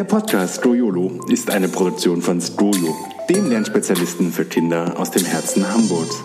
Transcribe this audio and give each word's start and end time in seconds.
Der 0.00 0.06
Podcast 0.06 0.60
Stroyolo 0.60 1.20
ist 1.28 1.50
eine 1.50 1.68
Produktion 1.68 2.22
von 2.22 2.40
Stroyo, 2.40 2.96
dem 3.28 3.50
Lernspezialisten 3.50 4.32
für 4.32 4.46
Kinder 4.46 4.98
aus 4.98 5.10
dem 5.10 5.26
Herzen 5.26 5.70
Hamburgs. 5.70 6.24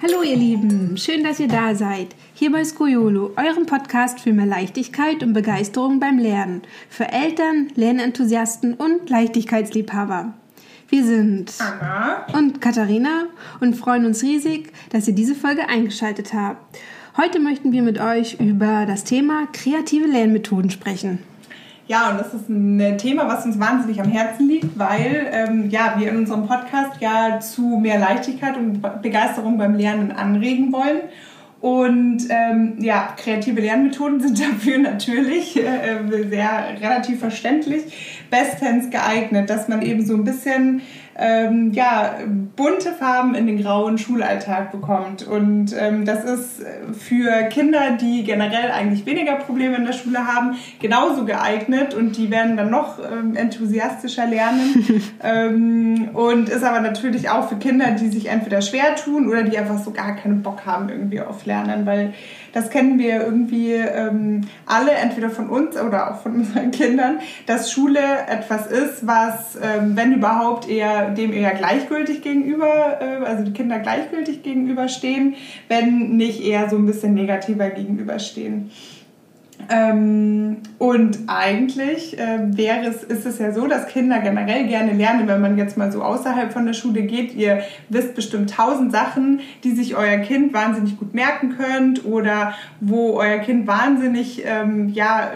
Hallo 0.00 0.22
ihr 0.22 0.36
Lieben, 0.36 0.96
schön, 0.96 1.24
dass 1.24 1.40
ihr 1.40 1.48
da 1.48 1.74
seid. 1.74 2.14
Hier 2.34 2.52
bei 2.52 2.62
Skoyolo, 2.62 3.32
eurem 3.34 3.66
Podcast 3.66 4.20
für 4.20 4.32
mehr 4.32 4.46
Leichtigkeit 4.46 5.24
und 5.24 5.32
Begeisterung 5.32 5.98
beim 5.98 6.20
Lernen. 6.20 6.62
Für 6.88 7.08
Eltern, 7.08 7.66
Lernenthusiasten 7.74 8.74
und 8.74 9.10
Leichtigkeitsliebhaber. 9.10 10.32
Wir 10.88 11.04
sind 11.04 11.52
Anna 11.58 12.26
und 12.38 12.60
Katharina 12.60 13.24
und 13.58 13.74
freuen 13.74 14.06
uns 14.06 14.22
riesig, 14.22 14.72
dass 14.90 15.08
ihr 15.08 15.16
diese 15.16 15.34
Folge 15.34 15.68
eingeschaltet 15.68 16.32
habt. 16.32 16.78
Heute 17.16 17.40
möchten 17.40 17.72
wir 17.72 17.82
mit 17.82 17.98
euch 17.98 18.38
über 18.38 18.86
das 18.86 19.02
Thema 19.02 19.48
kreative 19.52 20.06
Lernmethoden 20.06 20.70
sprechen. 20.70 21.18
Ja, 21.88 22.10
und 22.10 22.18
das 22.18 22.34
ist 22.34 22.48
ein 22.48 22.98
Thema, 22.98 23.28
was 23.28 23.46
uns 23.46 23.60
wahnsinnig 23.60 24.00
am 24.00 24.08
Herzen 24.08 24.48
liegt, 24.48 24.76
weil 24.76 25.28
ähm, 25.30 25.70
ja, 25.70 25.94
wir 25.98 26.08
in 26.08 26.16
unserem 26.16 26.46
Podcast 26.48 27.00
ja 27.00 27.38
zu 27.38 27.78
mehr 27.78 27.98
Leichtigkeit 27.98 28.56
und 28.56 28.82
Begeisterung 29.02 29.56
beim 29.56 29.76
Lernen 29.76 30.10
anregen 30.10 30.72
wollen. 30.72 31.02
Und 31.60 32.24
ähm, 32.28 32.74
ja, 32.80 33.14
kreative 33.16 33.60
Lernmethoden 33.60 34.20
sind 34.20 34.40
dafür 34.40 34.78
natürlich 34.78 35.56
äh, 35.56 35.98
sehr 36.28 36.76
relativ 36.80 37.20
verständlich 37.20 38.26
bestens 38.30 38.90
geeignet, 38.90 39.48
dass 39.48 39.68
man 39.68 39.82
eben 39.82 40.04
so 40.04 40.14
ein 40.14 40.24
bisschen 40.24 40.82
ähm, 41.18 41.72
ja, 41.72 42.14
bunte 42.56 42.92
Farben 42.92 43.34
in 43.34 43.46
den 43.46 43.62
grauen 43.62 43.96
Schulalltag 43.96 44.70
bekommt. 44.70 45.26
Und 45.26 45.74
ähm, 45.78 46.04
das 46.04 46.24
ist 46.24 46.62
für 46.92 47.44
Kinder, 47.44 47.96
die 48.00 48.22
generell 48.24 48.70
eigentlich 48.70 49.06
weniger 49.06 49.36
Probleme 49.36 49.76
in 49.76 49.86
der 49.86 49.94
Schule 49.94 50.26
haben, 50.26 50.56
genauso 50.80 51.24
geeignet 51.24 51.94
und 51.94 52.16
die 52.18 52.30
werden 52.30 52.56
dann 52.56 52.70
noch 52.70 52.98
ähm, 52.98 53.34
enthusiastischer 53.34 54.26
lernen. 54.26 55.02
ähm, 55.22 56.10
und 56.12 56.48
ist 56.48 56.64
aber 56.64 56.80
natürlich 56.80 57.30
auch 57.30 57.48
für 57.48 57.56
Kinder, 57.56 57.92
die 57.92 58.08
sich 58.08 58.26
entweder 58.26 58.60
schwer 58.60 58.94
tun 58.96 59.28
oder 59.28 59.42
die 59.42 59.56
einfach 59.56 59.78
so 59.78 59.92
gar 59.92 60.16
keinen 60.16 60.42
Bock 60.42 60.66
haben 60.66 60.88
irgendwie 60.90 61.20
auf 61.20 61.46
Lernen, 61.46 61.86
weil 61.86 62.12
das 62.56 62.70
kennen 62.70 62.98
wir 62.98 63.20
irgendwie 63.20 63.74
ähm, 63.74 64.40
alle, 64.64 64.92
entweder 64.92 65.28
von 65.28 65.50
uns 65.50 65.76
oder 65.76 66.10
auch 66.10 66.22
von 66.22 66.34
unseren 66.36 66.70
Kindern, 66.70 67.18
dass 67.44 67.70
Schule 67.70 68.00
etwas 68.00 68.66
ist, 68.68 69.06
was, 69.06 69.58
ähm, 69.62 69.94
wenn 69.94 70.14
überhaupt, 70.14 70.66
eher 70.66 71.10
dem 71.10 71.34
eher 71.34 71.52
gleichgültig 71.52 72.22
gegenüber, 72.22 72.98
äh, 73.02 73.26
also 73.26 73.44
die 73.44 73.52
Kinder 73.52 73.78
gleichgültig 73.78 74.42
gegenüberstehen, 74.42 75.34
wenn 75.68 76.16
nicht 76.16 76.42
eher 76.42 76.70
so 76.70 76.76
ein 76.76 76.86
bisschen 76.86 77.12
negativer 77.12 77.68
gegenüberstehen. 77.68 78.70
Ähm, 79.68 80.58
und 80.78 81.18
eigentlich 81.26 82.18
äh, 82.18 82.38
wäre 82.56 82.86
es, 82.86 83.02
ist 83.02 83.26
es 83.26 83.38
ja 83.38 83.52
so, 83.52 83.66
dass 83.66 83.88
Kinder 83.88 84.20
generell 84.20 84.66
gerne 84.66 84.92
lernen, 84.92 85.26
wenn 85.26 85.40
man 85.40 85.58
jetzt 85.58 85.76
mal 85.76 85.90
so 85.90 86.02
außerhalb 86.02 86.52
von 86.52 86.66
der 86.66 86.72
Schule 86.72 87.02
geht. 87.02 87.34
Ihr 87.34 87.62
wisst 87.88 88.14
bestimmt 88.14 88.50
tausend 88.50 88.92
Sachen, 88.92 89.40
die 89.64 89.72
sich 89.72 89.96
euer 89.96 90.18
Kind 90.18 90.52
wahnsinnig 90.52 90.98
gut 90.98 91.14
merken 91.14 91.56
könnt 91.56 92.04
oder 92.04 92.54
wo 92.80 93.14
euer 93.14 93.38
Kind 93.38 93.66
wahnsinnig 93.66 94.42
ähm, 94.44 94.90
ja, 94.90 95.32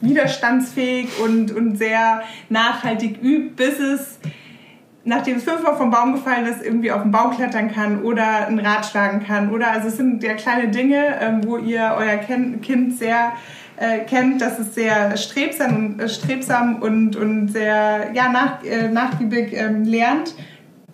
widerstandsfähig 0.00 1.08
und, 1.24 1.52
und 1.52 1.76
sehr 1.76 2.22
nachhaltig 2.48 3.22
übt, 3.22 3.54
bis 3.56 3.78
es 3.78 4.18
nachdem 5.04 5.36
es 5.36 5.44
fünfmal 5.44 5.76
vom 5.76 5.90
Baum 5.90 6.12
gefallen 6.12 6.46
ist, 6.46 6.64
irgendwie 6.64 6.92
auf 6.92 7.02
den 7.02 7.10
Baum 7.10 7.34
klettern 7.34 7.72
kann 7.72 8.02
oder 8.02 8.46
ein 8.46 8.58
Rad 8.58 8.86
schlagen 8.86 9.24
kann. 9.26 9.50
Oder 9.50 9.70
also 9.70 9.88
es 9.88 9.96
sind 9.96 10.22
ja 10.22 10.34
kleine 10.34 10.68
Dinge, 10.68 11.18
ähm, 11.20 11.40
wo 11.44 11.56
ihr 11.56 11.94
euer 11.98 12.18
Kind 12.18 12.98
sehr 12.98 13.32
äh, 13.76 14.00
kennt, 14.00 14.40
dass 14.40 14.58
es 14.58 14.74
sehr 14.74 15.16
strebsam 15.16 15.98
äh, 15.98 16.08
strebsam 16.08 16.82
und, 16.82 17.16
und 17.16 17.48
sehr 17.48 18.12
ja, 18.14 18.30
nach, 18.30 18.62
äh, 18.64 18.88
nachgiebig 18.88 19.52
ähm, 19.54 19.84
lernt. 19.84 20.34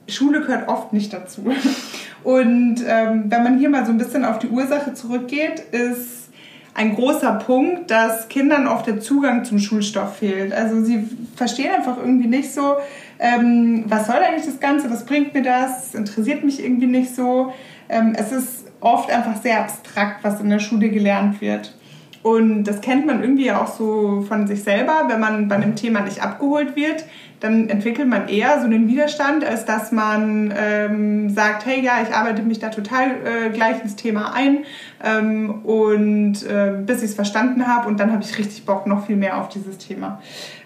Schule 0.08 0.40
gehört 0.40 0.68
oft 0.68 0.92
nicht 0.92 1.12
dazu. 1.12 1.52
Und 2.24 2.82
ähm, 2.86 3.24
wenn 3.28 3.42
man 3.44 3.58
hier 3.58 3.68
mal 3.68 3.86
so 3.86 3.92
ein 3.92 3.98
bisschen 3.98 4.24
auf 4.24 4.38
die 4.38 4.48
Ursache 4.48 4.92
zurückgeht, 4.94 5.60
ist 5.70 6.30
ein 6.74 6.94
großer 6.94 7.32
Punkt, 7.32 7.90
dass 7.90 8.28
Kindern 8.28 8.66
oft 8.66 8.86
der 8.86 9.00
Zugang 9.00 9.44
zum 9.44 9.58
Schulstoff 9.58 10.16
fehlt. 10.18 10.52
Also 10.52 10.82
sie 10.82 11.08
verstehen 11.36 11.70
einfach 11.74 11.96
irgendwie 11.98 12.28
nicht 12.28 12.52
so, 12.52 12.76
ähm, 13.18 13.84
was 13.86 14.06
soll 14.06 14.16
eigentlich 14.16 14.46
das 14.46 14.60
Ganze, 14.60 14.90
was 14.90 15.04
bringt 15.04 15.34
mir 15.34 15.42
das, 15.42 15.94
interessiert 15.94 16.44
mich 16.44 16.62
irgendwie 16.62 16.86
nicht 16.86 17.14
so. 17.14 17.52
Ähm, 17.88 18.14
es 18.16 18.32
ist 18.32 18.66
oft 18.80 19.10
einfach 19.10 19.40
sehr 19.40 19.60
abstrakt, 19.60 20.22
was 20.22 20.40
in 20.40 20.50
der 20.50 20.60
Schule 20.60 20.88
gelernt 20.90 21.40
wird. 21.40 21.74
Und 22.22 22.64
das 22.64 22.80
kennt 22.80 23.06
man 23.06 23.22
irgendwie 23.22 23.50
auch 23.52 23.68
so 23.68 24.22
von 24.22 24.46
sich 24.46 24.62
selber, 24.62 25.04
wenn 25.08 25.20
man 25.20 25.48
bei 25.48 25.56
einem 25.56 25.76
Thema 25.76 26.00
nicht 26.00 26.22
abgeholt 26.22 26.76
wird, 26.76 27.04
dann 27.40 27.68
entwickelt 27.68 28.08
man 28.08 28.28
eher 28.28 28.58
so 28.60 28.66
einen 28.66 28.88
Widerstand, 28.88 29.44
als 29.44 29.64
dass 29.64 29.92
man 29.92 30.52
ähm, 30.56 31.30
sagt, 31.30 31.66
hey 31.66 31.80
ja, 31.80 32.02
ich 32.02 32.14
arbeite 32.14 32.42
mich 32.42 32.58
da 32.58 32.68
total 32.70 33.10
äh, 33.24 33.50
gleich 33.50 33.82
ins 33.82 33.96
Thema 33.96 34.32
ein 34.34 34.64
ähm, 35.04 35.62
und 35.64 36.42
äh, 36.44 36.72
bis 36.84 36.98
ich 36.98 37.10
es 37.10 37.14
verstanden 37.14 37.66
habe 37.66 37.88
und 37.88 38.00
dann 38.00 38.12
habe 38.12 38.22
ich 38.22 38.36
richtig 38.38 38.64
Bock 38.64 38.86
noch 38.86 39.06
viel 39.06 39.16
mehr 39.16 39.38
auf 39.38 39.48
dieses 39.48 39.78
Thema. 39.78 40.20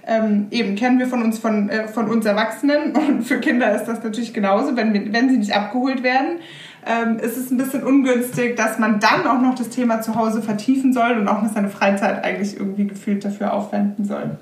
Ähm, 0.05 0.49
eben 0.51 0.75
kennen 0.75 0.99
wir 0.99 1.07
von 1.07 1.23
uns, 1.23 1.39
von, 1.39 1.69
äh, 1.69 1.87
von 1.89 2.09
uns 2.09 2.25
Erwachsenen 2.25 2.93
und 3.09 3.23
für 3.23 3.39
Kinder 3.39 3.75
ist 3.75 3.85
das 3.85 4.03
natürlich 4.03 4.33
genauso, 4.33 4.77
wenn, 4.77 4.95
wir, 4.95 5.13
wenn 5.13 5.29
sie 5.29 5.37
nicht 5.39 5.55
abgeholt 5.55 6.03
werden. 6.03 6.39
Ähm, 6.85 7.21
ist 7.21 7.37
es 7.37 7.53
ein 7.53 7.59
bisschen 7.59 7.85
ungünstig, 7.85 8.57
dass 8.57 8.81
man 8.81 8.99
dann 8.99 9.25
auch 9.29 9.41
noch 9.41 9.55
das 9.55 9.69
Thema 9.69 10.01
zu 10.01 10.17
Hause 10.17 10.43
vertiefen 10.43 10.93
soll 10.93 11.13
und 11.13 11.29
auch 11.29 11.41
noch 11.41 11.53
seine 11.53 11.69
Freizeit 11.69 12.25
eigentlich 12.25 12.57
irgendwie 12.57 12.89
gefühlt 12.89 13.25
dafür 13.25 13.53
aufwenden 13.53 14.05
soll. 14.05 14.37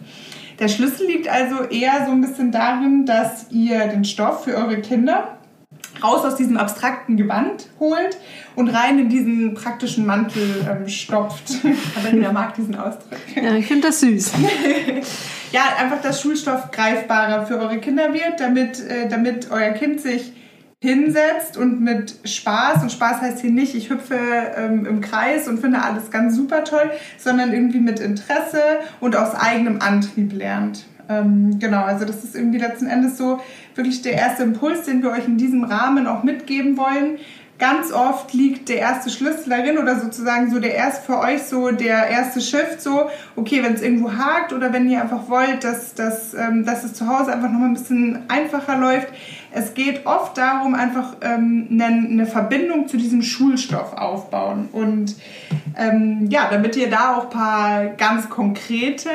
Der 0.61 0.69
Schlüssel 0.69 1.07
liegt 1.07 1.27
also 1.27 1.65
eher 1.65 2.05
so 2.05 2.13
ein 2.13 2.21
bisschen 2.21 2.53
darin, 2.53 3.07
dass 3.07 3.51
ihr 3.51 3.89
den 3.89 4.05
Stoff 4.05 4.45
für 4.45 4.55
eure 4.57 4.81
Kinder 4.83 5.39
raus 6.03 6.25
aus 6.25 6.37
diesem 6.37 6.59
abstrakten 6.59 7.17
Gewand 7.17 7.69
holt 7.79 8.19
und 8.57 8.69
rein 8.69 8.99
in 8.99 9.09
diesen 9.09 9.55
praktischen 9.55 10.05
Mantel 10.05 10.67
ähm, 10.69 10.87
stopft. 10.89 11.63
Katharina 11.95 12.33
mag 12.33 12.55
diesen 12.55 12.75
Ausdruck. 12.75 13.19
Ja, 13.35 13.55
ich 13.55 13.67
finde 13.67 13.89
das 13.89 14.01
süß. 14.01 14.33
ja, 15.53 15.63
einfach, 15.79 16.03
dass 16.03 16.21
Schulstoff 16.21 16.71
greifbarer 16.71 17.47
für 17.47 17.59
eure 17.59 17.79
Kinder 17.79 18.13
wird, 18.13 18.39
damit, 18.39 18.81
äh, 18.81 19.09
damit 19.09 19.51
euer 19.51 19.71
Kind 19.71 20.01
sich 20.01 20.33
hinsetzt 20.83 21.59
und 21.59 21.83
mit 21.83 22.15
Spaß, 22.25 22.83
und 22.83 22.91
Spaß 22.91 23.21
heißt 23.21 23.41
hier 23.41 23.51
nicht, 23.51 23.75
ich 23.75 23.91
hüpfe 23.91 24.19
ähm, 24.57 24.87
im 24.87 25.01
Kreis 25.03 25.47
und 25.47 25.61
finde 25.61 25.83
alles 25.83 26.11
ganz 26.11 26.35
super 26.35 26.65
toll, 26.65 26.91
sondern 27.19 27.53
irgendwie 27.53 27.81
mit 27.81 28.01
Interesse 28.01 28.63
und 28.99 29.15
aus 29.15 29.35
eigenem 29.35 29.83
Antrieb 29.83 30.33
lernt. 30.33 30.87
Ähm, 31.11 31.59
genau, 31.59 31.83
also 31.83 32.07
das 32.07 32.25
ist 32.25 32.35
irgendwie 32.35 32.59
letzten 32.59 32.87
Endes 32.87 33.19
so 33.19 33.41
wirklich 33.75 34.01
der 34.01 34.15
erste 34.15 34.43
Impuls, 34.43 34.85
den 34.85 35.03
wir 35.03 35.11
euch 35.11 35.27
in 35.27 35.37
diesem 35.37 35.65
Rahmen 35.65 36.07
auch 36.07 36.23
mitgeben 36.23 36.79
wollen. 36.79 37.19
Ganz 37.59 37.93
oft 37.93 38.33
liegt 38.33 38.71
der 38.71 38.79
erste 38.79 39.11
Schlüssel 39.11 39.51
darin 39.51 39.77
oder 39.77 40.01
sozusagen 40.01 40.51
so 40.51 40.61
der 40.61 40.75
erst 40.77 41.05
für 41.05 41.19
euch 41.19 41.43
so 41.43 41.71
der 41.71 42.09
erste 42.09 42.41
Shift 42.41 42.81
so, 42.81 43.11
okay, 43.37 43.63
wenn 43.63 43.75
es 43.75 43.83
irgendwo 43.83 44.15
hakt 44.15 44.55
oder 44.55 44.73
wenn 44.73 44.89
ihr 44.89 45.03
einfach 45.03 45.29
wollt, 45.29 45.63
dass, 45.63 45.95
dass, 45.95 46.33
ähm, 46.33 46.65
dass 46.65 46.85
es 46.85 46.95
zu 46.95 47.07
Hause 47.07 47.35
einfach 47.35 47.51
nochmal 47.51 47.69
ein 47.69 47.75
bisschen 47.75 48.21
einfacher 48.29 48.79
läuft, 48.79 49.09
es 49.53 49.75
geht 49.75 50.07
oft 50.07 50.39
darum, 50.39 50.75
einfach 50.75 51.17
ähm, 51.23 51.67
eine, 51.71 51.87
eine, 51.87 52.27
Verbindung 52.27 52.87
zu 52.87 52.97
diesem 52.97 53.23
Schulstoff 53.23 53.95
aufbauen. 53.95 54.69
Und 54.73 55.17
ähm, 55.77 56.29
ja, 56.31 56.49
damit 56.51 56.77
ihr 56.77 56.89
da 56.89 57.17
auch 57.17 57.25
ein 57.25 57.31
paar 57.31 57.87
ganz 57.97 58.29
konkrete 58.31 59.11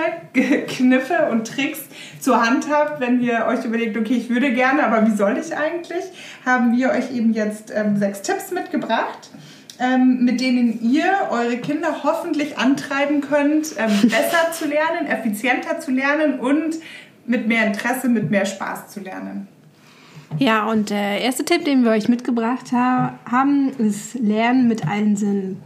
Kniffe 0.67 1.29
und 1.31 1.47
Tricks 1.47 1.79
zur 2.19 2.45
Hand 2.45 2.67
habt, 2.69 2.99
wenn 2.99 3.21
ihr 3.21 3.45
euch 3.47 3.63
überlegt, 3.63 3.97
okay, 3.97 4.15
ich 4.15 4.29
würde 4.29 4.53
gerne, 4.53 4.85
aber 4.85 5.07
wie 5.07 5.15
soll 5.15 5.37
ich 5.37 5.55
eigentlich, 5.55 6.03
haben 6.45 6.75
wir 6.75 6.89
euch 6.91 7.15
eben 7.15 7.33
jetzt 7.33 7.71
ähm, 7.73 7.97
sechs 7.97 8.21
Tipps 8.21 8.51
mitgebracht. 8.51 9.29
Ähm, 9.77 10.23
mit 10.23 10.39
denen 10.39 10.81
ihr 10.81 11.03
eure 11.31 11.57
Kinder 11.57 12.03
hoffentlich 12.03 12.57
antreiben 12.57 13.19
könnt, 13.19 13.75
ähm, 13.77 13.91
besser 14.03 14.53
zu 14.53 14.69
lernen, 14.69 15.05
effizienter 15.05 15.81
zu 15.81 15.91
lernen 15.91 16.39
und 16.39 16.77
mit 17.25 17.49
mehr 17.49 17.65
Interesse, 17.65 18.07
mit 18.07 18.31
mehr 18.31 18.45
Spaß 18.45 18.87
zu 18.87 19.01
lernen. 19.01 19.49
Ja, 20.37 20.69
und 20.69 20.89
der 20.89 21.21
erste 21.21 21.45
Tipp, 21.45 21.63
den 21.65 21.83
wir 21.83 21.91
euch 21.91 22.09
mitgebracht 22.09 22.71
haben, 22.71 23.69
ist 23.77 24.15
Lernen 24.15 24.67
mit 24.67 24.87
allen 24.87 25.15
Sinnen. 25.15 25.61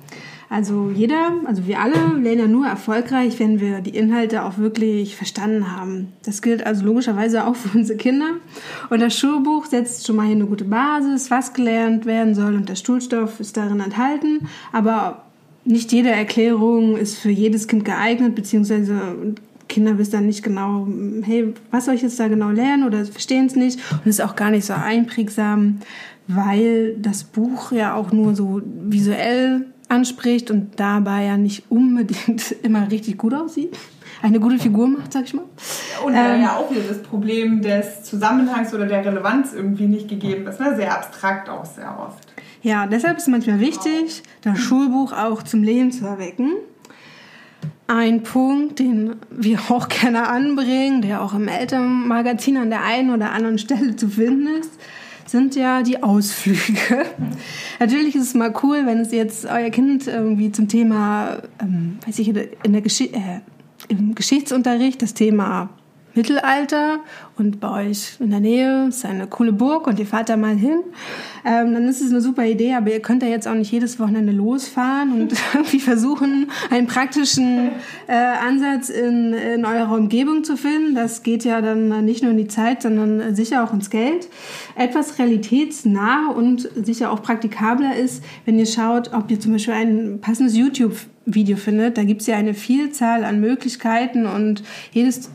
Also 0.50 0.92
jeder, 0.94 1.33
also 1.45 1.68
wir 1.68 1.80
alle 1.80 1.94
lernen 1.94 2.39
ja 2.39 2.48
nur 2.48 2.66
erfolgreich, 2.66 3.39
wenn 3.39 3.60
wir 3.60 3.81
die 3.81 3.95
Inhalte 3.95 4.44
auch 4.44 4.57
wirklich 4.57 5.16
verstanden 5.16 5.75
haben. 5.75 6.13
Das 6.24 6.42
gilt 6.42 6.66
also 6.66 6.86
logischerweise 6.86 7.45
auch 7.45 7.56
für 7.56 7.77
unsere 7.77 7.98
Kinder. 7.98 8.38
Und 8.89 9.00
das 9.00 9.16
Schulbuch 9.16 9.66
setzt 9.66 10.07
schon 10.07 10.16
mal 10.16 10.25
hier 10.25 10.36
eine 10.36 10.48
gute 10.48 10.66
Basis, 10.66 11.30
was 11.30 11.54
gelernt 11.54 12.07
werden 12.07 12.33
soll 12.33 12.56
und 12.56 12.68
der 12.68 12.75
Schulstoff 12.75 13.39
ist 13.39 13.57
darin 13.57 13.80
enthalten. 13.80 14.48
Aber 14.72 15.24
nicht 15.65 15.92
jede 15.92 16.10
Erklärung 16.10 16.98
ist 16.98 17.19
für 17.19 17.30
jedes 17.30 17.68
Kind 17.68 17.86
geeignet, 17.86 18.33
beziehungsweise 18.33 19.15
Kinder 19.79 19.97
wissen 19.97 20.11
dann 20.11 20.25
nicht 20.25 20.43
genau, 20.43 20.85
hey, 21.23 21.53
was 21.71 21.85
soll 21.85 21.93
ich 21.93 22.01
jetzt 22.01 22.19
da 22.19 22.27
genau 22.27 22.49
lernen 22.49 22.83
oder 22.83 23.05
verstehen 23.05 23.45
es 23.45 23.55
nicht 23.55 23.79
und 23.93 24.01
es 24.07 24.19
ist 24.19 24.21
auch 24.21 24.35
gar 24.35 24.51
nicht 24.51 24.65
so 24.65 24.73
einprägsam, 24.73 25.79
weil 26.27 26.97
das 26.97 27.23
Buch 27.23 27.71
ja 27.71 27.95
auch 27.95 28.11
nur 28.11 28.35
so 28.35 28.61
visuell 28.65 29.67
anspricht 29.87 30.51
und 30.51 30.77
dabei 30.81 31.23
ja 31.23 31.37
nicht 31.37 31.63
unbedingt 31.69 32.51
immer 32.61 32.91
richtig 32.91 33.17
gut 33.17 33.33
aussieht. 33.33 33.73
eine 34.21 34.41
gute 34.41 34.59
Figur 34.59 34.85
macht, 34.89 35.13
sag 35.13 35.23
ich 35.23 35.33
mal. 35.33 35.45
Und 36.05 36.13
ähm, 36.13 36.41
ja 36.41 36.57
auch 36.57 36.69
wieder 36.69 36.81
das 36.81 37.01
Problem 37.01 37.61
des 37.61 38.03
Zusammenhangs 38.03 38.73
oder 38.73 38.85
der 38.85 39.05
Relevanz 39.05 39.53
irgendwie 39.53 39.87
nicht 39.87 40.09
gegeben 40.09 40.45
ist. 40.45 40.59
Ne? 40.59 40.75
Sehr 40.75 40.93
abstrakt 40.93 41.47
auch 41.47 41.63
sehr 41.63 41.97
oft. 41.97 42.33
Ja, 42.61 42.85
deshalb 42.85 43.15
ist 43.15 43.23
es 43.23 43.29
manchmal 43.29 43.61
wichtig, 43.61 44.23
das 44.41 44.59
Schulbuch 44.59 45.13
auch 45.13 45.41
zum 45.43 45.63
Leben 45.63 45.93
zu 45.93 46.05
erwecken. 46.05 46.51
Ein 47.89 48.21
Punkt, 48.21 48.77
den 48.77 49.15
wir 49.31 49.59
auch 49.69 49.89
gerne 49.89 50.27
anbringen, 50.27 51.01
der 51.01 51.24
auch 51.24 51.33
im 51.33 51.47
Elternmagazin 51.47 52.57
an 52.57 52.69
der 52.69 52.83
einen 52.83 53.09
oder 53.09 53.31
anderen 53.31 53.57
Stelle 53.57 53.95
zu 53.95 54.09
finden 54.09 54.47
ist, 54.59 54.71
sind 55.25 55.56
ja 55.56 55.81
die 55.81 56.03
Ausflüge. 56.03 57.06
Natürlich 57.80 58.15
ist 58.15 58.24
es 58.24 58.33
mal 58.36 58.53
cool, 58.62 58.86
wenn 58.86 59.00
es 59.00 59.12
jetzt 59.12 59.45
euer 59.45 59.71
Kind 59.71 60.06
irgendwie 60.06 60.51
zum 60.51 60.68
Thema, 60.68 61.41
ähm, 61.59 61.97
weiß 62.06 62.19
ich, 62.19 62.27
in 62.27 62.74
der 62.74 62.81
Gesch 62.81 63.01
äh, 63.01 63.41
im 63.88 64.13
Geschichtsunterricht 64.13 65.01
das 65.01 65.15
Thema 65.15 65.69
Mittelalter 66.15 67.00
und 67.38 67.59
bei 67.59 67.88
euch 67.88 68.17
in 68.19 68.31
der 68.31 68.39
Nähe 68.39 68.88
ist 68.88 69.06
eine 69.06 69.27
coole 69.27 69.53
Burg 69.53 69.88
und 69.88 70.00
ihr 70.00 70.06
fahrt 70.06 70.29
da 70.29 70.38
mal 70.38 70.56
hin, 70.56 70.79
ähm, 71.45 71.73
dann 71.73 71.88
ist 71.88 72.01
es 72.01 72.11
eine 72.11 72.21
super 72.21 72.45
Idee, 72.45 72.73
aber 72.73 72.91
ihr 72.91 73.00
könnt 73.00 73.23
ja 73.23 73.29
jetzt 73.29 73.47
auch 73.47 73.53
nicht 73.53 73.71
jedes 73.71 74.00
Wochenende 74.00 74.33
losfahren 74.33 75.13
und 75.13 75.33
irgendwie 75.53 75.79
versuchen, 75.79 76.50
einen 76.69 76.88
praktischen 76.88 77.71
äh, 78.07 78.13
Ansatz 78.13 78.89
in, 78.89 79.33
in 79.33 79.65
eurer 79.65 79.95
Umgebung 79.95 80.44
zu 80.44 80.57
finden. 80.57 80.95
Das 80.95 81.23
geht 81.23 81.45
ja 81.45 81.61
dann 81.61 82.03
nicht 82.06 82.23
nur 82.23 82.31
in 82.31 82.38
die 82.38 82.47
Zeit, 82.47 82.81
sondern 82.81 83.35
sicher 83.35 83.63
auch 83.63 83.73
ins 83.73 83.89
Geld. 83.89 84.27
Etwas 84.75 85.19
realitätsnah 85.19 86.31
und 86.31 86.69
sicher 86.83 87.12
auch 87.12 87.21
praktikabler 87.21 87.95
ist, 87.95 88.23
wenn 88.45 88.59
ihr 88.59 88.65
schaut, 88.65 89.13
ob 89.13 89.29
ihr 89.31 89.39
zum 89.39 89.53
Beispiel 89.53 89.73
ein 89.73 90.19
passendes 90.21 90.57
YouTube 90.57 90.97
Video 91.25 91.57
findet. 91.57 91.97
Da 91.97 92.03
gibt 92.03 92.21
es 92.21 92.27
ja 92.27 92.35
eine 92.35 92.53
Vielzahl 92.53 93.23
an 93.23 93.39
Möglichkeiten 93.39 94.25
und 94.25 94.63
jedes 94.91 95.29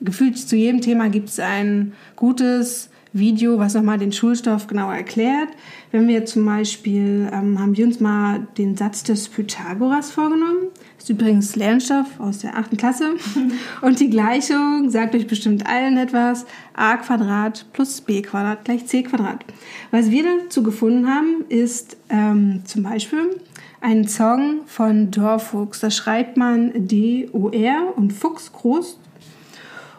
gefühlt 0.00 0.38
zu 0.38 0.56
jedem 0.56 0.80
Thema 0.80 1.08
gibt 1.08 1.28
es 1.28 1.40
ein 1.40 1.92
gutes 2.16 2.90
Video, 3.12 3.58
was 3.58 3.74
nochmal 3.74 3.98
den 3.98 4.12
Schulstoff 4.12 4.66
genauer 4.66 4.94
erklärt. 4.94 5.48
Wenn 5.92 6.08
wir 6.08 6.26
zum 6.26 6.44
Beispiel, 6.44 7.28
ähm, 7.32 7.58
haben 7.58 7.76
wir 7.76 7.86
uns 7.86 8.00
mal 8.00 8.46
den 8.58 8.76
Satz 8.76 9.02
des 9.02 9.28
Pythagoras 9.28 10.10
vorgenommen. 10.10 10.68
Das 10.96 11.04
ist 11.04 11.10
übrigens 11.10 11.56
Lernstoff 11.56 12.06
aus 12.18 12.38
der 12.38 12.56
achten 12.58 12.76
Klasse. 12.76 13.14
Und 13.82 14.00
die 14.00 14.10
Gleichung 14.10 14.90
sagt 14.90 15.14
euch 15.14 15.26
bestimmt 15.26 15.66
allen 15.66 15.96
etwas. 15.96 16.44
a 16.74 16.96
Quadrat 16.96 17.66
plus 17.72 18.00
b 18.00 18.22
Quadrat 18.22 18.64
gleich 18.64 18.86
c 18.86 19.02
Quadrat. 19.02 19.44
Was 19.90 20.10
wir 20.10 20.24
dazu 20.24 20.62
gefunden 20.62 21.08
haben, 21.08 21.44
ist 21.48 21.96
ähm, 22.10 22.62
zum 22.64 22.82
Beispiel 22.82 23.40
ein 23.80 24.06
Song 24.06 24.62
von 24.66 25.10
Dorfuchs. 25.10 25.80
Da 25.80 25.90
schreibt 25.90 26.36
man 26.36 26.72
D-O-R 26.88 27.96
und 27.96 28.12
Fuchs 28.12 28.52
groß 28.52 28.98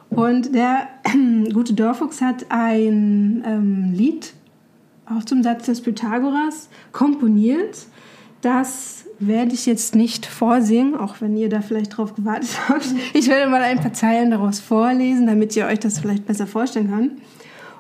und 0.10 0.54
der 0.56 0.88
äh, 1.04 1.50
gute 1.54 1.74
Dorfuchs 1.74 2.22
hat 2.22 2.48
ein 2.50 3.44
ähm, 3.46 3.94
Lied, 3.94 4.34
auch 5.06 5.24
zum 5.24 5.44
Satz 5.44 5.66
des 5.66 5.82
Pythagoras, 5.82 6.70
komponiert. 6.92 7.88
Das 8.42 9.06
werde 9.20 9.54
ich 9.54 9.66
jetzt 9.66 9.96
nicht 9.96 10.26
vorsingen, 10.26 10.96
auch 10.96 11.20
wenn 11.20 11.36
ihr 11.36 11.50
da 11.50 11.62
vielleicht 11.62 11.98
drauf 11.98 12.16
gewartet 12.16 12.50
habt. 12.70 12.88
Ich 13.14 13.28
werde 13.28 13.50
mal 13.50 13.62
ein 13.62 13.80
paar 13.80 13.94
Zeilen 13.94 14.32
daraus 14.32 14.60
vorlesen, 14.60 15.28
damit 15.28 15.56
ihr 15.56 15.66
euch 15.66 15.80
das 15.80 16.00
vielleicht 16.00 16.26
besser 16.26 16.48
vorstellen 16.48 16.90
könnt. 16.90 17.22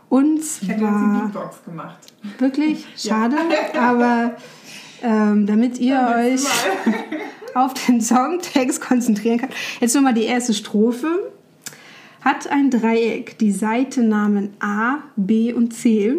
Und 0.10 0.44
zwar, 0.44 0.70
ich 0.70 0.82
jetzt 0.82 0.82
Beatbox 0.82 1.64
gemacht. 1.64 1.98
Wirklich? 2.40 2.86
Schade. 2.98 3.38
Ja. 3.74 3.82
Aber 3.82 4.32
ähm, 5.04 5.46
damit 5.46 5.80
ihr 5.80 5.94
ja, 5.94 6.18
euch 6.18 6.42
auf 7.54 7.74
den 7.86 8.02
Songtext 8.02 8.82
konzentrieren 8.82 9.38
könnt. 9.38 9.54
Jetzt 9.80 9.94
nur 9.94 10.04
mal 10.04 10.14
die 10.14 10.24
erste 10.24 10.54
Strophe. 10.54 11.32
Hat 12.22 12.50
ein 12.50 12.70
Dreieck 12.70 13.38
die 13.38 13.52
Seitennamen 13.52 14.50
A, 14.60 14.98
B 15.16 15.54
und 15.54 15.74
C 15.74 16.16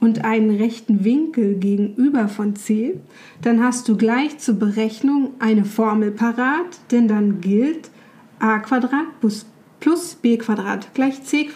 und 0.00 0.24
einen 0.24 0.56
rechten 0.56 1.04
Winkel 1.04 1.54
gegenüber 1.54 2.28
von 2.28 2.56
C, 2.56 2.98
dann 3.42 3.62
hast 3.62 3.88
du 3.88 3.96
gleich 3.96 4.38
zur 4.38 4.54
Berechnung 4.54 5.34
eine 5.38 5.64
Formel 5.64 6.10
parat, 6.10 6.80
denn 6.90 7.06
dann 7.06 7.40
gilt 7.40 7.90
a 8.38 8.58
Quadrat 8.58 9.06
plus 9.20 10.14
b 10.14 10.38
gleich 10.94 11.22
c. 11.22 11.48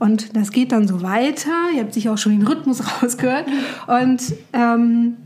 Und 0.00 0.36
das 0.36 0.50
geht 0.50 0.72
dann 0.72 0.88
so 0.88 1.02
weiter. 1.02 1.52
Ihr 1.74 1.80
habt 1.80 1.94
sich 1.94 2.08
auch 2.08 2.18
schon 2.18 2.32
den 2.32 2.46
Rhythmus 2.46 2.82
rausgehört. 3.02 3.46
Und 3.86 4.34
ähm, 4.52 5.16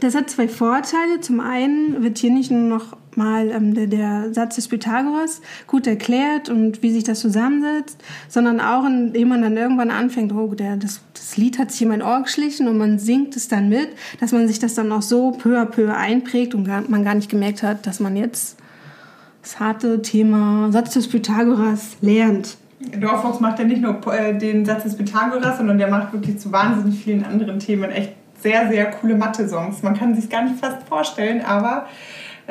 das 0.00 0.14
hat 0.14 0.30
zwei 0.30 0.48
Vorteile. 0.48 1.20
Zum 1.20 1.40
einen 1.40 2.02
wird 2.02 2.18
hier 2.18 2.30
nicht 2.30 2.50
nur 2.52 2.60
noch 2.62 2.96
mal 3.18 3.50
ähm, 3.50 3.74
der, 3.74 3.86
der, 3.86 4.32
Satz 4.32 4.54
des 4.54 4.68
Pythagoras 4.68 5.42
gut 5.66 5.86
erklärt 5.86 6.48
und 6.48 6.82
wie 6.82 6.90
sich 6.90 7.04
das 7.04 7.20
zusammensetzt, 7.20 7.98
sondern 8.28 8.60
auch, 8.60 8.86
indem 8.86 9.28
man 9.28 9.42
dann 9.42 9.56
irgendwann 9.56 9.90
anfängt, 9.90 10.32
oh, 10.32 10.54
der, 10.54 10.76
das, 10.76 11.00
das 11.12 11.36
Lied 11.36 11.58
hat 11.58 11.70
sich 11.70 11.82
in 11.82 11.88
mein 11.88 12.02
Ohr 12.02 12.22
geschlichen 12.22 12.68
und 12.68 12.78
man 12.78 12.98
singt 12.98 13.36
es 13.36 13.48
dann 13.48 13.68
mit, 13.68 13.90
dass 14.20 14.32
man 14.32 14.48
sich 14.48 14.58
das 14.58 14.74
dann 14.74 14.90
auch 14.92 15.02
so 15.02 15.32
peu 15.32 15.60
à 15.60 15.66
peu 15.66 15.94
einprägt 15.94 16.54
und 16.54 16.64
gar, 16.64 16.82
man 16.88 17.04
gar 17.04 17.14
nicht 17.14 17.30
gemerkt 17.30 17.62
hat, 17.62 17.86
dass 17.86 18.00
man 18.00 18.16
jetzt 18.16 18.56
das 19.42 19.60
harte 19.60 20.00
Thema 20.00 20.70
Satz 20.72 20.94
des 20.94 21.08
Pythagoras 21.08 21.96
lernt. 22.00 22.56
Dorfox 23.00 23.40
macht 23.40 23.58
ja 23.58 23.64
nicht 23.64 23.82
nur 23.82 24.00
äh, 24.12 24.38
den 24.38 24.64
Satz 24.64 24.84
des 24.84 24.96
Pythagoras, 24.96 25.58
sondern 25.58 25.78
der 25.78 25.88
macht 25.88 26.12
wirklich 26.12 26.38
zu 26.38 26.52
wahnsinnig 26.52 27.02
vielen 27.02 27.24
anderen 27.24 27.58
Themen 27.58 27.90
echt 27.90 28.12
sehr, 28.40 28.68
sehr 28.68 28.90
coole 28.90 29.16
Mathe-Songs. 29.16 29.82
Man 29.82 29.96
kann 29.96 30.14
sich 30.14 30.30
gar 30.30 30.44
nicht 30.44 30.60
fast 30.60 30.86
vorstellen, 30.88 31.44
aber 31.44 31.86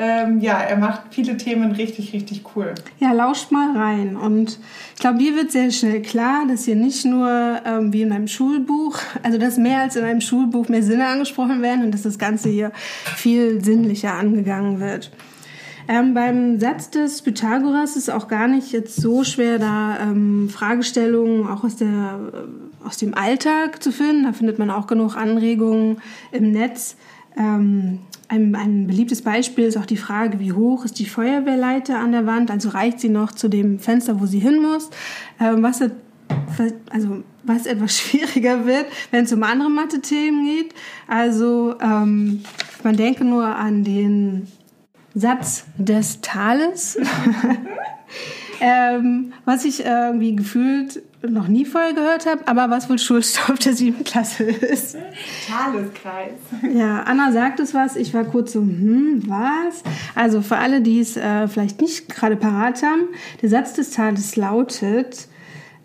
ähm, 0.00 0.40
ja, 0.40 0.60
er 0.60 0.76
macht 0.76 1.02
viele 1.10 1.36
Themen 1.36 1.72
richtig, 1.72 2.12
richtig 2.12 2.44
cool. 2.54 2.72
Ja, 3.00 3.12
lauscht 3.12 3.50
mal 3.50 3.76
rein. 3.76 4.16
Und 4.16 4.60
ich 4.94 5.00
glaube, 5.00 5.18
dir 5.18 5.34
wird 5.34 5.50
sehr 5.50 5.72
schnell 5.72 6.02
klar, 6.02 6.44
dass 6.46 6.66
hier 6.66 6.76
nicht 6.76 7.04
nur 7.04 7.28
ähm, 7.66 7.92
wie 7.92 8.02
in 8.02 8.12
einem 8.12 8.28
Schulbuch, 8.28 8.96
also 9.24 9.38
dass 9.38 9.58
mehr 9.58 9.80
als 9.80 9.96
in 9.96 10.04
einem 10.04 10.20
Schulbuch 10.20 10.68
mehr 10.68 10.84
Sinne 10.84 11.08
angesprochen 11.08 11.62
werden 11.62 11.84
und 11.84 11.92
dass 11.92 12.02
das 12.02 12.16
Ganze 12.16 12.48
hier 12.48 12.70
viel 13.16 13.62
sinnlicher 13.64 14.14
angegangen 14.14 14.78
wird. 14.78 15.10
Ähm, 15.88 16.14
beim 16.14 16.60
Satz 16.60 16.90
des 16.90 17.22
Pythagoras 17.22 17.96
ist 17.96 18.10
auch 18.10 18.28
gar 18.28 18.46
nicht 18.46 18.70
jetzt 18.70 18.94
so 19.00 19.24
schwer, 19.24 19.58
da 19.58 19.98
ähm, 20.00 20.48
Fragestellungen 20.48 21.48
auch 21.48 21.64
aus, 21.64 21.74
der, 21.74 22.20
aus 22.86 22.98
dem 22.98 23.14
Alltag 23.14 23.82
zu 23.82 23.90
finden. 23.90 24.24
Da 24.24 24.32
findet 24.32 24.60
man 24.60 24.70
auch 24.70 24.86
genug 24.86 25.16
Anregungen 25.16 25.96
im 26.30 26.52
Netz. 26.52 26.96
Ähm, 27.38 28.00
ein, 28.28 28.54
ein, 28.54 28.86
beliebtes 28.86 29.22
Beispiel 29.22 29.64
ist 29.64 29.78
auch 29.78 29.86
die 29.86 29.96
Frage, 29.96 30.40
wie 30.40 30.52
hoch 30.52 30.84
ist 30.84 30.98
die 30.98 31.06
Feuerwehrleiter 31.06 31.98
an 31.98 32.12
der 32.12 32.26
Wand? 32.26 32.50
Also 32.50 32.70
reicht 32.70 33.00
sie 33.00 33.08
noch 33.08 33.32
zu 33.32 33.48
dem 33.48 33.78
Fenster, 33.78 34.20
wo 34.20 34.26
sie 34.26 34.40
hin 34.40 34.60
muss? 34.60 34.90
Ähm, 35.40 35.62
was, 35.62 35.80
also, 36.90 37.22
was 37.44 37.66
etwas 37.66 37.96
schwieriger 37.98 38.66
wird, 38.66 38.86
wenn 39.10 39.24
es 39.24 39.32
um 39.32 39.42
andere 39.42 39.70
Mathe-Themen 39.70 40.44
geht. 40.44 40.74
Also 41.06 41.76
ähm, 41.80 42.42
man 42.82 42.96
denke 42.96 43.24
nur 43.24 43.46
an 43.46 43.84
den 43.84 44.48
Satz 45.14 45.64
des 45.78 46.20
Tales. 46.20 46.98
ähm, 48.60 49.32
was 49.44 49.64
ich 49.64 49.84
irgendwie 49.84 50.36
gefühlt 50.36 51.02
noch 51.22 51.48
nie 51.48 51.64
vorher 51.64 51.94
gehört 51.94 52.26
habe, 52.26 52.46
aber 52.46 52.70
was 52.70 52.88
wohl 52.88 52.98
Schulstoff 52.98 53.58
der 53.58 53.74
siebten 53.74 54.04
Klasse 54.04 54.44
ist. 54.44 54.96
Taleskreis. 55.48 56.38
Ja, 56.74 57.02
Anna 57.02 57.32
sagt 57.32 57.60
es 57.60 57.74
was. 57.74 57.96
Ich 57.96 58.14
war 58.14 58.24
kurz 58.24 58.52
so, 58.52 58.60
hm, 58.60 59.22
was? 59.26 59.82
Also 60.14 60.42
für 60.42 60.56
alle, 60.56 60.80
die 60.80 61.00
es 61.00 61.16
äh, 61.16 61.48
vielleicht 61.48 61.80
nicht 61.80 62.08
gerade 62.08 62.36
parat 62.36 62.82
haben, 62.82 63.08
der 63.42 63.48
Satz 63.48 63.72
des 63.72 63.90
Tales 63.90 64.36
lautet, 64.36 65.28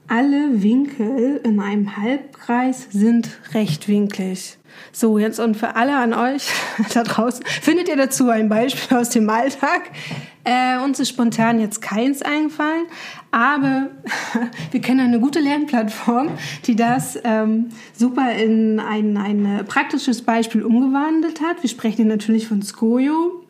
alle 0.08 0.62
Winkel 0.62 1.40
in 1.44 1.60
einem 1.60 1.98
Halbkreis 1.98 2.88
sind 2.92 3.30
rechtwinklig. 3.54 4.58
So, 4.92 5.18
jetzt 5.18 5.40
und 5.40 5.56
für 5.56 5.76
alle 5.76 5.96
an 5.96 6.14
euch 6.14 6.50
da 6.94 7.04
draußen, 7.04 7.46
findet 7.46 7.88
ihr 7.88 7.96
dazu 7.96 8.30
ein 8.30 8.50
Beispiel 8.50 8.98
aus 8.98 9.10
dem 9.10 9.30
Alltag? 9.30 9.92
Äh, 10.44 10.78
uns 10.84 11.00
ist 11.00 11.10
spontan 11.10 11.60
jetzt 11.62 11.82
keins 11.82 12.22
eingefallen, 12.22 12.86
aber 13.32 13.90
wir 14.72 14.82
kennen 14.82 15.00
eine 15.00 15.20
gute 15.20 15.40
Lernplattform, 15.40 16.32
die 16.66 16.76
das 16.76 17.18
ähm, 17.24 17.70
super 17.96 18.34
in 18.34 18.80
ein, 18.80 19.16
ein 19.16 19.66
praktisches 19.66 20.22
Beispiel 20.22 20.64
umgewandelt 20.64 21.40
hat. 21.42 21.62
Wir 21.62 21.70
sprechen 21.70 21.98
hier 21.98 22.06
natürlich 22.06 22.48
von 22.48 22.62
Skojo 22.62 23.43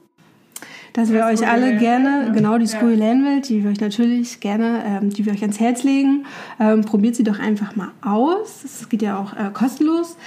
dass 0.93 1.11
wir 1.11 1.25
euch 1.25 1.47
alle 1.47 1.77
gerne, 1.77 2.31
genau 2.33 2.57
die. 2.57 2.67
Lernwelt, 2.73 3.49
die 3.49 3.63
wir 3.63 3.71
euch 3.71 3.79
natürlich 3.79 4.39
gerne, 4.39 4.83
ähm, 4.85 5.09
die 5.09 5.25
wir 5.25 5.33
euch 5.33 5.41
ans 5.41 5.59
Herz 5.59 5.83
legen. 5.83 6.25
Ähm, 6.59 6.81
probiert 6.81 7.15
sie 7.15 7.23
doch 7.23 7.39
einfach 7.39 7.75
mal 7.75 7.89
aus. 8.01 8.61
Das 8.61 8.89
geht 8.89 9.01
ja 9.01 9.17
auch 9.17 9.33
äh, 9.33 9.51
kostenlos. 9.53 10.17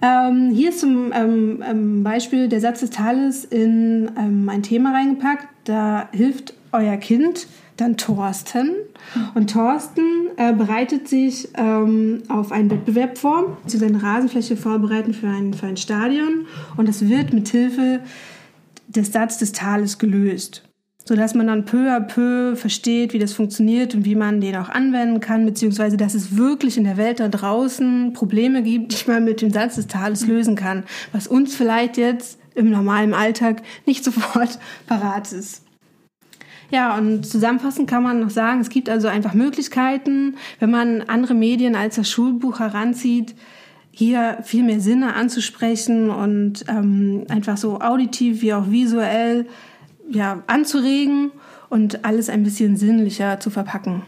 Ähm, 0.00 0.50
hier 0.52 0.70
ist 0.70 0.80
zum 0.80 1.12
ähm, 1.12 1.62
ähm, 1.68 2.02
Beispiel 2.04 2.48
der 2.48 2.60
Satz 2.60 2.80
des 2.80 2.90
Tales 2.90 3.44
in 3.44 4.10
ähm, 4.18 4.48
ein 4.48 4.62
Thema 4.62 4.92
reingepackt. 4.92 5.48
Da 5.64 6.08
hilft 6.12 6.54
euer 6.72 6.96
Kind 6.96 7.46
dann 7.76 7.96
Thorsten. 7.96 8.72
Und 9.34 9.50
Thorsten 9.50 10.02
äh, 10.36 10.52
bereitet 10.52 11.08
sich 11.08 11.48
ähm, 11.56 12.22
auf 12.28 12.52
einen 12.52 12.70
Wettbewerb 12.70 13.18
vor, 13.18 13.56
zu 13.66 13.78
seiner 13.78 14.02
Rasenfläche 14.02 14.56
vorbereiten 14.56 15.14
für 15.14 15.28
ein, 15.28 15.54
für 15.54 15.66
ein 15.66 15.76
Stadion. 15.76 16.46
Und 16.76 16.88
das 16.88 17.08
wird 17.08 17.32
mit 17.32 17.48
Hilfe 17.48 18.00
des 18.88 19.12
Satz 19.12 19.38
des 19.38 19.52
Tales 19.52 19.98
gelöst. 19.98 20.68
sodass 21.08 21.34
man 21.34 21.46
dann 21.46 21.64
peu 21.64 21.90
à 21.90 22.00
peu 22.00 22.54
versteht, 22.54 23.14
wie 23.14 23.18
das 23.18 23.32
funktioniert 23.32 23.94
und 23.94 24.04
wie 24.04 24.14
man 24.14 24.42
den 24.42 24.56
auch 24.56 24.68
anwenden 24.68 25.20
kann, 25.20 25.46
beziehungsweise 25.46 25.96
dass 25.96 26.12
es 26.12 26.36
wirklich 26.36 26.76
in 26.76 26.84
der 26.84 26.98
Welt 26.98 27.18
da 27.18 27.28
draußen 27.28 28.12
Probleme 28.12 28.62
gibt, 28.62 28.92
die 28.92 29.10
man 29.10 29.24
mit 29.24 29.40
dem 29.40 29.50
Satz 29.50 29.76
des 29.76 29.86
Tales 29.86 30.26
lösen 30.26 30.54
kann, 30.54 30.84
was 31.12 31.26
uns 31.26 31.56
vielleicht 31.56 31.96
jetzt 31.96 32.38
im 32.54 32.68
normalen 32.68 33.14
Alltag 33.14 33.62
nicht 33.86 34.04
sofort 34.08 34.58
parat 34.86 35.32
ist. 35.32 35.62
Ja, 36.70 36.98
und 36.98 37.24
zusammenfassend 37.24 37.88
kann 37.88 38.02
man 38.02 38.20
noch 38.20 38.28
sagen, 38.28 38.60
es 38.60 38.68
gibt 38.68 38.90
also 38.90 39.08
einfach 39.08 39.32
Möglichkeiten, 39.32 40.36
wenn 40.58 40.70
man 40.70 41.00
andere 41.00 41.32
Medien 41.32 41.74
als 41.74 41.96
das 41.96 42.10
Schulbuch 42.10 42.60
heranzieht, 42.60 43.34
hier 43.90 44.38
viel 44.42 44.62
mehr 44.62 44.80
Sinne 44.80 45.14
anzusprechen 45.14 46.10
und 46.10 46.64
ähm, 46.68 47.24
einfach 47.28 47.56
so 47.56 47.80
auditiv 47.80 48.42
wie 48.42 48.54
auch 48.54 48.70
visuell 48.70 49.46
ja, 50.08 50.42
anzuregen 50.46 51.32
und 51.68 52.04
alles 52.04 52.30
ein 52.30 52.42
bisschen 52.42 52.76
sinnlicher 52.76 53.40
zu 53.40 53.50
verpacken. 53.50 54.02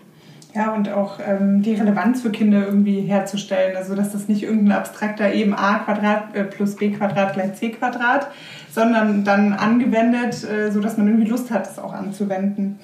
Ja, 0.55 0.75
und 0.75 0.89
auch 0.91 1.21
ähm, 1.25 1.63
die 1.63 1.75
Relevanz 1.75 2.23
für 2.23 2.31
Kinder 2.31 2.67
irgendwie 2.67 3.03
herzustellen. 3.03 3.77
Also, 3.77 3.95
dass 3.95 4.13
das 4.13 4.27
nicht 4.27 4.43
irgendein 4.43 4.79
abstrakter 4.79 5.33
eben 5.33 5.55
a 5.55 5.79
Quadrat 5.79 6.35
äh, 6.35 6.45
plus 6.45 6.75
b 6.75 6.91
Quadrat 6.91 7.35
gleich 7.35 7.55
c 7.55 7.71
Quadrat, 7.71 8.29
sondern 8.73 9.25
dann 9.25 9.53
angewendet, 9.53 10.45
äh, 10.45 10.73
sodass 10.73 10.97
man 10.97 11.07
irgendwie 11.07 11.29
Lust 11.29 11.51
hat, 11.53 11.67
das 11.67 11.79
auch 11.79 11.93
anzuwenden. 11.93 12.81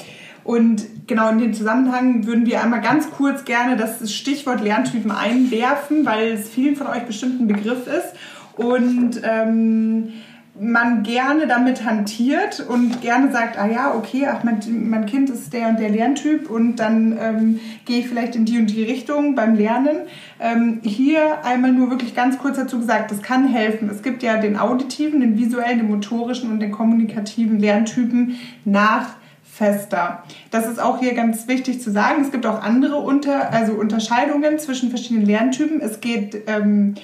Und 0.46 1.08
genau 1.08 1.28
in 1.30 1.40
dem 1.40 1.54
Zusammenhang 1.54 2.24
würden 2.24 2.46
wir 2.46 2.62
einmal 2.62 2.80
ganz 2.80 3.10
kurz 3.10 3.44
gerne 3.44 3.76
das 3.76 4.12
Stichwort 4.12 4.62
Lerntypen 4.62 5.10
einwerfen, 5.10 6.06
weil 6.06 6.28
es 6.28 6.48
vielen 6.48 6.76
von 6.76 6.86
euch 6.86 7.02
bestimmt 7.02 7.40
ein 7.40 7.48
Begriff 7.48 7.88
ist. 7.88 8.14
Und 8.56 9.20
ähm, 9.24 10.12
man 10.58 11.02
gerne 11.02 11.48
damit 11.48 11.84
hantiert 11.84 12.60
und 12.60 13.02
gerne 13.02 13.32
sagt, 13.32 13.58
ah 13.58 13.66
ja, 13.66 13.92
okay, 13.92 14.28
ach, 14.30 14.44
mein, 14.44 14.60
mein 14.88 15.06
Kind 15.06 15.30
ist 15.30 15.52
der 15.52 15.68
und 15.68 15.80
der 15.80 15.90
Lerntyp 15.90 16.48
und 16.48 16.76
dann 16.76 17.18
ähm, 17.20 17.60
gehe 17.84 17.98
ich 17.98 18.08
vielleicht 18.08 18.36
in 18.36 18.44
die 18.44 18.58
und 18.60 18.68
die 18.68 18.84
Richtung 18.84 19.34
beim 19.34 19.56
Lernen. 19.56 19.96
Ähm, 20.38 20.78
hier 20.84 21.44
einmal 21.44 21.72
nur 21.72 21.90
wirklich 21.90 22.14
ganz 22.14 22.38
kurz 22.38 22.56
dazu 22.56 22.78
gesagt, 22.78 23.10
das 23.10 23.20
kann 23.20 23.48
helfen. 23.48 23.90
Es 23.90 24.02
gibt 24.02 24.22
ja 24.22 24.36
den 24.36 24.56
auditiven, 24.56 25.20
den 25.20 25.36
visuellen, 25.36 25.78
den 25.78 25.88
motorischen 25.88 26.52
und 26.52 26.60
den 26.60 26.70
kommunikativen 26.70 27.58
Lerntypen 27.58 28.36
nach 28.64 29.16
fester. 29.56 30.22
Das 30.50 30.68
ist 30.68 30.78
auch 30.78 30.98
hier 30.98 31.14
ganz 31.14 31.48
wichtig 31.48 31.80
zu 31.80 31.90
sagen. 31.90 32.22
Es 32.22 32.30
gibt 32.30 32.44
auch 32.44 32.62
andere 32.62 32.96
unter, 32.96 33.52
also 33.52 33.72
Unterscheidungen 33.72 34.58
zwischen 34.58 34.90
verschiedenen 34.90 35.24
Lerntypen. 35.24 35.80
Es 35.80 36.00
geht 36.00 36.42
ähm, 36.46 36.94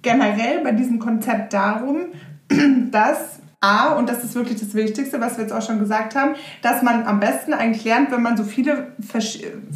generell 0.00 0.62
bei 0.62 0.72
diesem 0.72 0.98
Konzept 0.98 1.52
darum, 1.52 2.06
dass 2.90 3.40
A, 3.60 3.94
und 3.94 4.08
das 4.08 4.24
ist 4.24 4.34
wirklich 4.34 4.58
das 4.58 4.72
Wichtigste, 4.74 5.20
was 5.20 5.36
wir 5.36 5.42
jetzt 5.44 5.52
auch 5.52 5.62
schon 5.62 5.80
gesagt 5.80 6.14
haben, 6.14 6.36
dass 6.62 6.82
man 6.82 7.04
am 7.04 7.20
besten 7.20 7.52
eigentlich 7.52 7.84
lernt, 7.84 8.10
wenn 8.10 8.22
man 8.22 8.36
so 8.36 8.44
viele, 8.44 8.92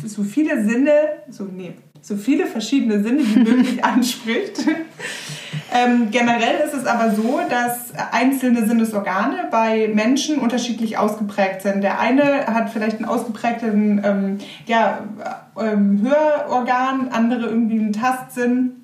so 0.05 0.23
viele 0.23 0.65
Sinne, 0.65 0.93
so, 1.29 1.45
nee, 1.45 1.75
so 2.03 2.17
viele 2.17 2.47
verschiedene 2.47 3.03
Sinne 3.03 3.21
wie 3.25 3.39
möglich 3.39 3.85
anspricht. 3.85 4.59
ähm, 5.73 6.09
generell 6.11 6.67
ist 6.67 6.75
es 6.75 6.85
aber 6.85 7.15
so, 7.15 7.41
dass 7.49 7.95
einzelne 8.13 8.67
Sinnesorgane 8.67 9.49
bei 9.51 9.89
Menschen 9.95 10.39
unterschiedlich 10.39 10.99
ausgeprägt 10.99 11.63
sind. 11.63 11.83
Der 11.83 12.01
eine 12.01 12.47
hat 12.49 12.71
vielleicht 12.71 12.97
einen 12.97 13.07
ausgeprägten 13.07 14.03
ähm, 14.05 14.39
ja, 14.67 15.07
ähm, 15.59 16.03
Hörorgan, 16.03 17.09
andere 17.11 17.47
irgendwie 17.47 17.79
einen 17.79 17.93
Tastsinn 17.93 18.83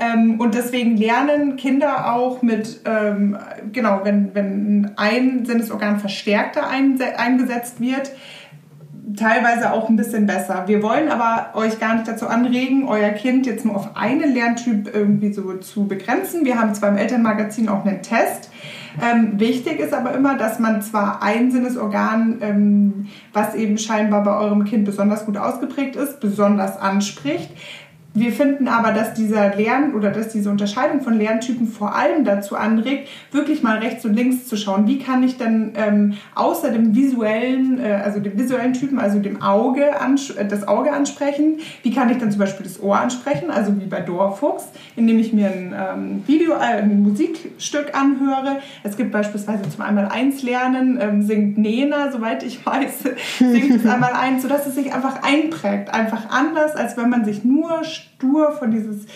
ähm, 0.00 0.40
und 0.40 0.54
deswegen 0.54 0.96
lernen 0.96 1.56
Kinder 1.56 2.14
auch 2.14 2.40
mit, 2.40 2.80
ähm, 2.86 3.36
genau, 3.70 4.00
wenn, 4.02 4.34
wenn 4.34 4.92
ein 4.96 5.44
Sinnesorgan 5.44 6.00
verstärkter 6.00 6.68
eingesetzt 6.68 7.80
wird, 7.80 8.10
teilweise 9.16 9.72
auch 9.72 9.88
ein 9.88 9.96
bisschen 9.96 10.26
besser. 10.26 10.64
Wir 10.66 10.82
wollen 10.82 11.08
aber 11.08 11.56
euch 11.58 11.78
gar 11.78 11.94
nicht 11.94 12.08
dazu 12.08 12.26
anregen, 12.26 12.86
euer 12.86 13.10
Kind 13.10 13.46
jetzt 13.46 13.64
nur 13.64 13.76
auf 13.76 13.96
einen 13.96 14.34
Lerntyp 14.34 14.94
irgendwie 14.94 15.32
so 15.32 15.54
zu 15.54 15.86
begrenzen. 15.86 16.44
Wir 16.44 16.58
haben 16.58 16.74
zwar 16.74 16.90
im 16.90 16.96
Elternmagazin 16.96 17.68
auch 17.68 17.84
einen 17.84 18.02
Test. 18.02 18.50
Ähm, 19.00 19.38
wichtig 19.38 19.78
ist 19.78 19.94
aber 19.94 20.12
immer, 20.14 20.36
dass 20.36 20.58
man 20.58 20.82
zwar 20.82 21.22
ein 21.22 21.50
Sinnesorgan, 21.50 22.38
ähm, 22.40 23.08
was 23.32 23.54
eben 23.54 23.78
scheinbar 23.78 24.24
bei 24.24 24.36
eurem 24.36 24.64
Kind 24.64 24.84
besonders 24.84 25.26
gut 25.26 25.36
ausgeprägt 25.36 25.96
ist, 25.96 26.20
besonders 26.20 26.76
anspricht. 26.76 27.50
Wir 28.12 28.32
finden 28.32 28.66
aber, 28.66 28.92
dass 28.92 29.14
dieser 29.14 29.54
Lern- 29.54 29.94
oder 29.94 30.10
dass 30.10 30.30
diese 30.30 30.50
Unterscheidung 30.50 31.00
von 31.00 31.16
Lerntypen 31.16 31.68
vor 31.68 31.94
allem 31.94 32.24
dazu 32.24 32.56
anregt, 32.56 33.08
wirklich 33.30 33.62
mal 33.62 33.78
rechts 33.78 34.04
und 34.04 34.14
links 34.14 34.46
zu 34.48 34.56
schauen. 34.56 34.88
Wie 34.88 34.98
kann 34.98 35.22
ich 35.22 35.38
denn 35.38 35.72
ähm, 35.76 36.14
außer 36.34 36.72
dem 36.72 36.96
visuellen, 36.96 37.78
äh, 37.78 38.00
also 38.04 38.18
dem 38.18 38.36
visuellen 38.36 38.72
Typen, 38.72 38.98
also 38.98 39.20
dem 39.20 39.42
Auge, 39.42 39.90
das 40.48 40.66
Auge 40.66 40.92
ansprechen? 40.92 41.58
Wie 41.84 41.92
kann 41.92 42.10
ich 42.10 42.18
dann 42.18 42.32
zum 42.32 42.40
Beispiel 42.40 42.66
das 42.66 42.82
Ohr 42.82 42.98
ansprechen, 42.98 43.50
also 43.50 43.80
wie 43.80 43.86
bei 43.86 44.00
Dorfuchs, 44.00 44.64
indem 44.96 45.20
ich 45.20 45.32
mir 45.32 45.46
ein 45.46 45.72
ähm, 45.72 46.22
Video, 46.26 46.54
äh, 46.54 46.82
ein 46.82 47.02
Musikstück 47.04 47.94
anhöre. 47.94 48.58
Es 48.82 48.96
gibt 48.96 49.12
beispielsweise 49.12 49.68
zum 49.68 49.82
einmal 49.82 50.08
eins 50.08 50.42
lernen, 50.42 50.98
ähm, 51.00 51.22
singt 51.22 51.58
Nena, 51.58 52.10
soweit 52.10 52.42
ich 52.42 52.64
weiß, 52.66 53.04
singt 53.38 53.76
es 53.76 53.86
einmal 53.86 54.14
eins, 54.14 54.42
sodass 54.42 54.66
es 54.66 54.74
sich 54.74 54.92
einfach 54.92 55.22
einprägt, 55.22 55.94
einfach 55.94 56.28
anders, 56.30 56.74
als 56.74 56.96
wenn 56.96 57.08
man 57.08 57.24
sich 57.24 57.44
nur 57.44 57.84
stur 58.00 58.52
von 58.52 58.70
dieses 58.70 59.06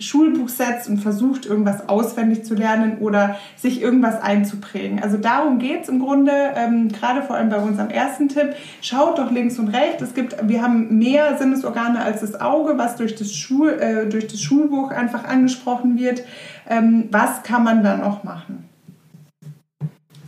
Schulbuch 0.00 0.48
setzt 0.48 0.88
und 0.88 0.98
versucht, 0.98 1.44
irgendwas 1.44 1.88
auswendig 1.88 2.44
zu 2.44 2.54
lernen 2.54 2.98
oder 2.98 3.36
sich 3.56 3.82
irgendwas 3.82 4.20
einzuprägen. 4.20 5.02
Also 5.02 5.18
darum 5.18 5.58
geht 5.58 5.82
es 5.82 5.88
im 5.90 6.00
Grunde, 6.00 6.32
ähm, 6.56 6.88
gerade 6.88 7.22
vor 7.22 7.36
allem 7.36 7.50
bei 7.50 7.58
unserem 7.58 7.90
ersten 7.90 8.28
Tipp. 8.28 8.54
Schaut 8.80 9.18
doch 9.18 9.30
links 9.30 9.58
und 9.58 9.68
rechts. 9.68 10.02
Es 10.02 10.14
gibt, 10.14 10.36
wir 10.48 10.62
haben 10.62 10.98
mehr 10.98 11.36
Sinnesorgane 11.36 12.02
als 12.02 12.22
das 12.22 12.40
Auge, 12.40 12.78
was 12.78 12.96
durch 12.96 13.14
das, 13.14 13.34
Schul, 13.34 13.70
äh, 13.74 14.08
durch 14.08 14.26
das 14.26 14.40
Schulbuch 14.40 14.90
einfach 14.90 15.24
angesprochen 15.24 15.98
wird. 15.98 16.22
Ähm, 16.66 17.08
was 17.10 17.42
kann 17.42 17.62
man 17.62 17.84
da 17.84 17.96
noch 17.96 18.24
machen? 18.24 18.68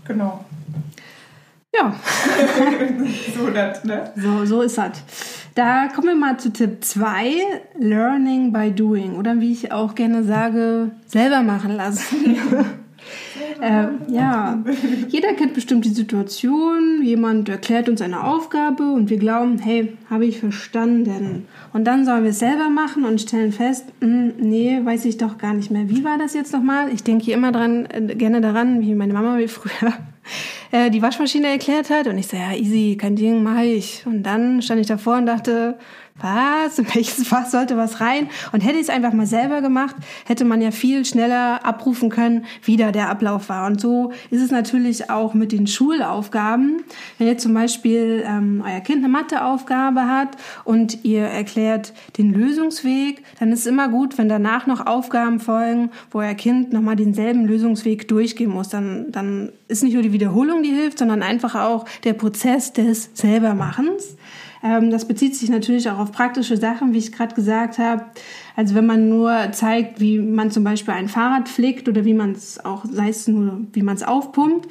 Genau. 0.06 0.44
Ja. 1.74 1.94
so, 3.34 3.48
das, 3.48 3.84
ne? 3.84 4.12
so, 4.16 4.44
so 4.44 4.60
ist 4.60 4.76
das. 4.76 5.02
Da 5.54 5.88
kommen 5.88 6.08
wir 6.08 6.14
mal 6.14 6.38
zu 6.38 6.50
Tipp 6.50 6.82
2, 6.82 7.34
Learning 7.78 8.52
by 8.52 8.70
Doing. 8.70 9.16
Oder 9.16 9.38
wie 9.40 9.52
ich 9.52 9.70
auch 9.70 9.94
gerne 9.94 10.24
sage, 10.24 10.92
selber 11.06 11.42
machen 11.42 11.76
lassen. 11.76 12.36
äh, 13.60 13.88
ja, 14.08 14.62
jeder 15.08 15.34
kennt 15.34 15.52
bestimmt 15.52 15.84
die 15.84 15.90
Situation, 15.90 17.02
jemand 17.02 17.50
erklärt 17.50 17.90
uns 17.90 18.00
eine 18.00 18.24
Aufgabe 18.24 18.92
und 18.92 19.10
wir 19.10 19.18
glauben, 19.18 19.58
hey, 19.58 19.92
habe 20.08 20.24
ich 20.24 20.40
verstanden. 20.40 21.46
Und 21.74 21.84
dann 21.84 22.06
sollen 22.06 22.22
wir 22.22 22.30
es 22.30 22.38
selber 22.38 22.70
machen 22.70 23.04
und 23.04 23.20
stellen 23.20 23.52
fest, 23.52 23.86
mh, 24.00 24.06
hm, 24.08 24.32
nee, 24.38 24.80
weiß 24.82 25.04
ich 25.04 25.18
doch 25.18 25.36
gar 25.36 25.52
nicht 25.52 25.70
mehr. 25.70 25.90
Wie 25.90 26.02
war 26.02 26.16
das 26.16 26.32
jetzt 26.32 26.54
nochmal? 26.54 26.90
Ich 26.94 27.02
denke 27.02 27.26
hier 27.26 27.34
immer 27.34 27.52
dran, 27.52 27.86
äh, 27.90 28.14
gerne 28.14 28.40
daran, 28.40 28.80
wie 28.80 28.94
meine 28.94 29.12
Mama 29.12 29.36
mir 29.36 29.48
früher 29.50 29.92
äh, 30.72 30.90
die 30.90 31.00
Waschmaschine 31.00 31.48
erklärt 31.48 31.90
hat. 31.90 32.08
Und 32.08 32.18
ich 32.18 32.26
so, 32.26 32.36
ja, 32.36 32.52
easy, 32.52 32.96
kein 33.00 33.14
Ding, 33.14 33.42
mach 33.42 33.60
ich. 33.60 34.04
Und 34.04 34.24
dann 34.24 34.60
stand 34.60 34.80
ich 34.80 34.88
davor 34.88 35.18
und 35.18 35.26
dachte, 35.26 35.78
was, 36.20 36.78
in 36.78 36.86
welches 36.94 37.26
Fach 37.26 37.46
sollte 37.46 37.76
was 37.76 38.00
rein? 38.00 38.28
Und 38.52 38.60
hätte 38.60 38.76
ich 38.76 38.82
es 38.82 38.90
einfach 38.90 39.12
mal 39.12 39.26
selber 39.26 39.60
gemacht, 39.60 39.96
hätte 40.26 40.44
man 40.44 40.60
ja 40.60 40.70
viel 40.70 41.04
schneller 41.04 41.64
abrufen 41.64 42.10
können, 42.10 42.44
wie 42.62 42.76
da 42.76 42.92
der 42.92 43.08
Ablauf 43.08 43.48
war. 43.48 43.66
Und 43.66 43.80
so 43.80 44.12
ist 44.30 44.42
es 44.42 44.50
natürlich 44.50 45.10
auch 45.10 45.34
mit 45.34 45.52
den 45.52 45.66
Schulaufgaben. 45.66 46.82
Wenn 47.18 47.26
ihr 47.26 47.38
zum 47.38 47.54
Beispiel 47.54 48.24
ähm, 48.26 48.62
euer 48.66 48.80
Kind 48.80 48.98
eine 48.98 49.08
Matheaufgabe 49.08 50.06
hat 50.06 50.36
und 50.64 51.04
ihr 51.04 51.22
erklärt 51.22 51.92
den 52.18 52.32
Lösungsweg, 52.32 53.22
dann 53.40 53.50
ist 53.52 53.60
es 53.60 53.66
immer 53.66 53.88
gut, 53.88 54.18
wenn 54.18 54.28
danach 54.28 54.66
noch 54.66 54.86
Aufgaben 54.86 55.40
folgen, 55.40 55.90
wo 56.10 56.18
euer 56.18 56.34
Kind 56.34 56.72
nochmal 56.72 56.96
denselben 56.96 57.46
Lösungsweg 57.46 58.08
durchgehen 58.08 58.50
muss. 58.50 58.68
Dann, 58.68 59.10
dann 59.10 59.50
ist 59.68 59.82
nicht 59.82 59.94
nur 59.94 60.02
die 60.02 60.12
Wiederholung, 60.12 60.62
die 60.62 60.70
hilft, 60.70 60.98
sondern 60.98 61.22
einfach 61.22 61.54
auch 61.54 61.86
der 62.04 62.12
Prozess 62.12 62.72
des 62.72 63.10
Selbermachens. 63.14 64.16
Ähm, 64.62 64.90
das 64.90 65.06
bezieht 65.06 65.36
sich 65.36 65.50
natürlich 65.50 65.90
auch 65.90 65.98
auf 65.98 66.12
praktische 66.12 66.56
Sachen, 66.56 66.92
wie 66.92 66.98
ich 66.98 67.12
gerade 67.12 67.34
gesagt 67.34 67.78
habe. 67.78 68.04
Also 68.56 68.74
wenn 68.74 68.86
man 68.86 69.08
nur 69.08 69.52
zeigt, 69.52 70.00
wie 70.00 70.18
man 70.18 70.50
zum 70.50 70.64
Beispiel 70.64 70.94
ein 70.94 71.08
Fahrrad 71.08 71.48
pflegt 71.48 71.88
oder 71.88 72.04
wie 72.04 72.14
man 72.14 72.32
es 72.32 72.64
auch, 72.64 72.84
sei 72.84 73.08
es 73.08 73.26
nur, 73.28 73.60
wie 73.72 73.82
man 73.82 73.96
es 73.96 74.02
aufpumpt, 74.02 74.68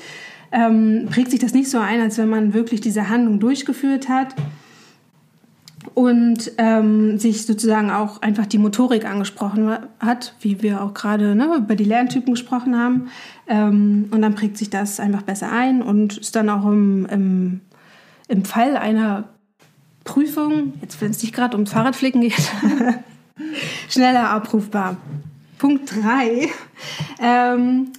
ähm, 0.51 1.07
prägt 1.09 1.31
sich 1.31 1.39
das 1.39 1.53
nicht 1.53 1.69
so 1.69 1.79
ein, 1.79 2.01
als 2.01 2.17
wenn 2.17 2.29
man 2.29 2.53
wirklich 2.53 2.81
diese 2.81 3.09
Handlung 3.09 3.39
durchgeführt 3.39 4.09
hat 4.09 4.35
und 5.93 6.51
ähm, 6.57 7.17
sich 7.17 7.45
sozusagen 7.45 7.89
auch 7.89 8.21
einfach 8.21 8.45
die 8.45 8.57
Motorik 8.57 9.05
angesprochen 9.05 9.77
hat, 9.99 10.35
wie 10.41 10.61
wir 10.61 10.83
auch 10.83 10.93
gerade 10.93 11.35
ne, 11.35 11.55
über 11.57 11.75
die 11.75 11.83
Lerntypen 11.83 12.33
gesprochen 12.33 12.77
haben. 12.77 13.09
Ähm, 13.47 14.07
und 14.11 14.21
dann 14.21 14.35
prägt 14.35 14.57
sich 14.57 14.69
das 14.69 14.99
einfach 14.99 15.23
besser 15.23 15.51
ein 15.51 15.81
und 15.81 16.17
ist 16.17 16.35
dann 16.35 16.49
auch 16.49 16.65
im, 16.65 17.05
im, 17.07 17.61
im 18.27 18.45
Fall 18.45 18.77
einer 18.77 19.25
Prüfung, 20.11 20.73
jetzt 20.81 20.99
wenn 20.99 21.11
es 21.11 21.21
nicht 21.21 21.33
gerade 21.33 21.55
um 21.55 21.65
Fahrradflicken 21.65 22.19
geht, 22.19 22.33
schneller 23.89 24.29
abrufbar. 24.29 24.97
Punkt 25.57 25.89
3. 25.95 26.49
Ähm, 27.21 27.93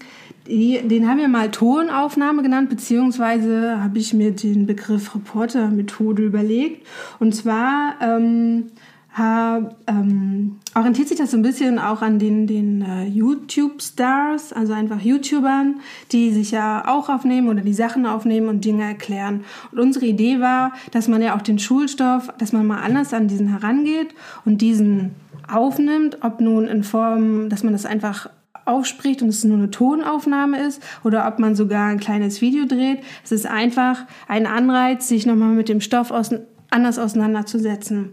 den 0.47 1.09
haben 1.09 1.19
wir 1.19 1.29
mal 1.29 1.51
Tonaufnahme 1.51 2.43
genannt, 2.43 2.69
beziehungsweise 2.69 3.83
habe 3.83 3.99
ich 3.99 4.13
mir 4.13 4.33
den 4.33 4.67
Begriff 4.67 5.15
Reporter-Methode 5.15 6.23
überlegt. 6.23 6.87
Und 7.19 7.35
zwar 7.35 7.95
ähm, 8.03 8.73
hab, 9.13 9.77
ähm, 9.89 10.57
orientiert 10.75 11.09
sich 11.09 11.19
das 11.19 11.31
so 11.31 11.37
ein 11.37 11.43
bisschen 11.43 11.79
auch 11.79 12.01
an 12.01 12.19
den, 12.19 12.47
den 12.47 12.83
äh, 12.83 13.05
YouTube-Stars, 13.05 14.53
also 14.53 14.73
einfach 14.73 15.01
YouTubern, 15.01 15.81
die 16.13 16.33
sich 16.33 16.51
ja 16.51 16.85
auch 16.89 17.11
aufnehmen 17.11 17.49
oder 17.49 17.61
die 17.61 17.75
Sachen 17.75 18.07
aufnehmen 18.07 18.49
und 18.49 18.65
Dinge 18.65 18.85
erklären. 18.85 19.45
Und 19.71 19.81
unsere 19.81 20.07
Idee 20.07 20.41
war, 20.41 20.73
dass 20.93 21.09
man 21.09 21.21
ja 21.21 21.37
auch 21.37 21.43
den 21.43 21.59
Schulstoff, 21.59 22.33
dass 22.39 22.53
man 22.53 22.67
mal 22.67 22.81
anders 22.81 23.13
an 23.13 23.29
diesen 23.29 23.49
herangeht 23.49 24.15
und 24.47 24.63
diesen 24.63 25.11
aufnimmt, 25.51 26.19
ob 26.23 26.41
nun 26.41 26.67
in 26.67 26.83
Form, 26.83 27.51
dass 27.51 27.63
man 27.63 27.73
das 27.73 27.85
einfach 27.85 28.31
aufspricht 28.65 29.23
und 29.23 29.29
es 29.29 29.45
nur 29.45 29.59
eine 29.59 29.71
Tonaufnahme 29.71 30.61
ist 30.61 30.83
oder 31.05 31.27
ob 31.27 31.39
man 31.39 31.55
sogar 31.55 31.89
ein 31.89 32.01
kleines 32.01 32.41
Video 32.41 32.65
dreht. 32.65 33.01
Es 33.25 33.33
ist 33.33 33.47
einfach 33.47 34.05
ein 34.29 34.47
Anreiz, 34.47 35.09
sich 35.09 35.27
nochmal 35.27 35.49
mit 35.49 35.69
dem 35.69 35.81
Stoff 35.81 36.11
aus, 36.11 36.31
anders 36.71 36.99
auseinanderzusetzen. 36.99 38.13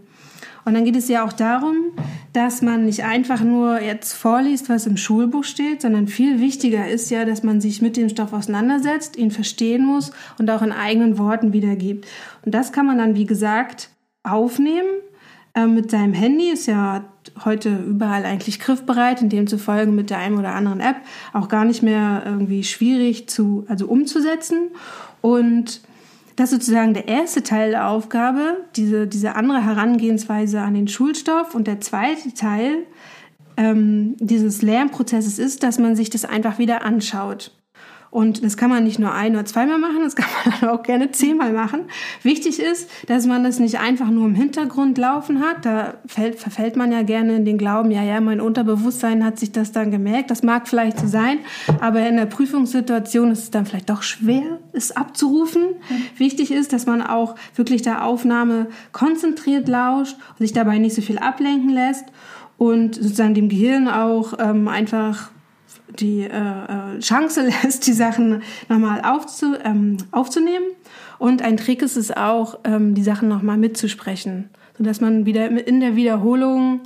Und 0.64 0.74
dann 0.74 0.84
geht 0.84 0.96
es 0.96 1.08
ja 1.08 1.24
auch 1.24 1.32
darum, 1.32 1.76
dass 2.32 2.62
man 2.62 2.84
nicht 2.84 3.04
einfach 3.04 3.40
nur 3.40 3.80
jetzt 3.80 4.12
vorliest, 4.12 4.68
was 4.68 4.86
im 4.86 4.96
Schulbuch 4.96 5.44
steht, 5.44 5.82
sondern 5.82 6.06
viel 6.06 6.40
wichtiger 6.40 6.88
ist 6.88 7.10
ja, 7.10 7.24
dass 7.24 7.42
man 7.42 7.60
sich 7.60 7.82
mit 7.82 7.96
dem 7.96 8.08
Stoff 8.08 8.32
auseinandersetzt, 8.32 9.16
ihn 9.16 9.30
verstehen 9.30 9.84
muss 9.84 10.12
und 10.38 10.50
auch 10.50 10.62
in 10.62 10.72
eigenen 10.72 11.18
Worten 11.18 11.52
wiedergibt. 11.52 12.06
Und 12.44 12.54
das 12.54 12.72
kann 12.72 12.86
man 12.86 12.98
dann, 12.98 13.14
wie 13.16 13.26
gesagt, 13.26 13.90
aufnehmen. 14.22 14.88
Äh, 15.54 15.66
mit 15.66 15.90
seinem 15.90 16.12
Handy 16.12 16.50
ist 16.50 16.66
ja 16.66 17.04
heute 17.44 17.74
überall 17.76 18.24
eigentlich 18.24 18.60
griffbereit, 18.60 19.22
in 19.22 19.28
demzufolge 19.28 19.90
mit 19.90 20.10
der 20.10 20.18
einen 20.18 20.38
oder 20.38 20.54
anderen 20.54 20.80
App 20.80 20.96
auch 21.32 21.48
gar 21.48 21.64
nicht 21.64 21.82
mehr 21.82 22.22
irgendwie 22.24 22.64
schwierig 22.64 23.28
zu, 23.28 23.64
also 23.68 23.86
umzusetzen. 23.86 24.70
Und 25.20 25.80
das 26.40 26.52
ist 26.52 26.60
sozusagen 26.60 26.94
der 26.94 27.06
erste 27.06 27.42
Teil 27.42 27.72
der 27.72 27.88
Aufgabe, 27.88 28.64
diese, 28.74 29.06
diese 29.06 29.36
andere 29.36 29.62
Herangehensweise 29.62 30.62
an 30.62 30.72
den 30.72 30.88
Schulstoff. 30.88 31.54
Und 31.54 31.66
der 31.66 31.82
zweite 31.82 32.32
Teil 32.32 32.86
ähm, 33.58 34.16
dieses 34.20 34.62
Lernprozesses 34.62 35.38
ist, 35.38 35.62
dass 35.62 35.78
man 35.78 35.96
sich 35.96 36.08
das 36.08 36.24
einfach 36.24 36.58
wieder 36.58 36.82
anschaut. 36.82 37.52
Und 38.10 38.44
das 38.44 38.56
kann 38.56 38.70
man 38.70 38.82
nicht 38.82 38.98
nur 38.98 39.12
ein 39.12 39.34
oder 39.34 39.44
zweimal 39.44 39.78
machen, 39.78 40.00
das 40.02 40.16
kann 40.16 40.28
man 40.60 40.70
auch 40.70 40.82
gerne 40.82 41.12
zehnmal 41.12 41.52
machen. 41.52 41.82
Wichtig 42.22 42.60
ist, 42.60 42.90
dass 43.06 43.26
man 43.26 43.44
das 43.44 43.60
nicht 43.60 43.78
einfach 43.78 44.10
nur 44.10 44.26
im 44.26 44.34
Hintergrund 44.34 44.98
laufen 44.98 45.40
hat. 45.40 45.64
Da 45.64 45.94
fällt, 46.06 46.38
verfällt 46.38 46.76
man 46.76 46.90
ja 46.90 47.02
gerne 47.02 47.36
in 47.36 47.44
den 47.44 47.56
Glauben, 47.56 47.90
ja, 47.90 48.02
ja, 48.02 48.20
mein 48.20 48.40
Unterbewusstsein 48.40 49.24
hat 49.24 49.38
sich 49.38 49.52
das 49.52 49.70
dann 49.70 49.90
gemerkt. 49.90 50.30
Das 50.30 50.42
mag 50.42 50.68
vielleicht 50.68 50.98
so 50.98 51.06
sein, 51.06 51.38
aber 51.80 52.06
in 52.06 52.16
der 52.16 52.26
Prüfungssituation 52.26 53.30
ist 53.30 53.44
es 53.44 53.50
dann 53.50 53.66
vielleicht 53.66 53.90
doch 53.90 54.02
schwer, 54.02 54.58
es 54.72 54.90
abzurufen. 54.90 55.62
Mhm. 55.62 56.18
Wichtig 56.18 56.50
ist, 56.50 56.72
dass 56.72 56.86
man 56.86 57.02
auch 57.02 57.36
wirklich 57.54 57.82
der 57.82 58.04
Aufnahme 58.04 58.66
konzentriert 58.92 59.68
lauscht 59.68 60.16
und 60.30 60.38
sich 60.38 60.52
dabei 60.52 60.78
nicht 60.78 60.96
so 60.96 61.02
viel 61.02 61.18
ablenken 61.18 61.70
lässt 61.70 62.06
und 62.58 62.96
sozusagen 62.96 63.34
dem 63.34 63.48
Gehirn 63.48 63.88
auch 63.88 64.34
ähm, 64.38 64.66
einfach 64.68 65.30
die 65.98 66.22
äh, 66.22 66.28
äh, 66.28 66.98
Chance 67.00 67.42
lässt, 67.62 67.86
die 67.86 67.92
Sachen 67.92 68.42
nochmal 68.68 69.02
aufzu, 69.02 69.54
ähm, 69.64 69.96
aufzunehmen. 70.10 70.66
Und 71.18 71.42
ein 71.42 71.56
Trick 71.56 71.82
ist 71.82 71.96
es 71.96 72.16
auch, 72.16 72.58
ähm, 72.64 72.94
die 72.94 73.02
Sachen 73.02 73.28
nochmal 73.28 73.58
mitzusprechen, 73.58 74.48
sodass 74.78 75.00
man 75.00 75.26
wieder 75.26 75.48
in 75.50 75.80
der 75.80 75.96
Wiederholung 75.96 76.80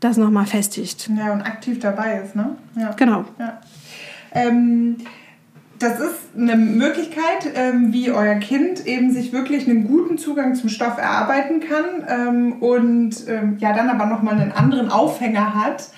das 0.00 0.16
nochmal 0.16 0.46
festigt. 0.46 1.10
Ja, 1.16 1.32
und 1.32 1.42
aktiv 1.42 1.80
dabei 1.80 2.20
ist, 2.24 2.36
ne? 2.36 2.56
Ja. 2.76 2.92
Genau. 2.92 3.24
Ja. 3.38 3.60
Ähm, 4.32 4.98
das 5.78 6.00
ist 6.00 6.36
eine 6.36 6.56
Möglichkeit, 6.56 7.52
ähm, 7.54 7.92
wie 7.92 8.10
euer 8.10 8.34
Kind 8.36 8.84
eben 8.86 9.12
sich 9.12 9.32
wirklich 9.32 9.68
einen 9.68 9.86
guten 9.86 10.18
Zugang 10.18 10.54
zum 10.54 10.68
Stoff 10.68 10.98
erarbeiten 10.98 11.60
kann 11.60 12.04
ähm, 12.08 12.62
und 12.62 13.28
ähm, 13.28 13.58
ja 13.58 13.72
dann 13.72 13.88
aber 13.88 14.06
nochmal 14.06 14.34
einen 14.34 14.52
anderen 14.52 14.90
Aufhänger 14.90 15.54
hat, 15.54 15.90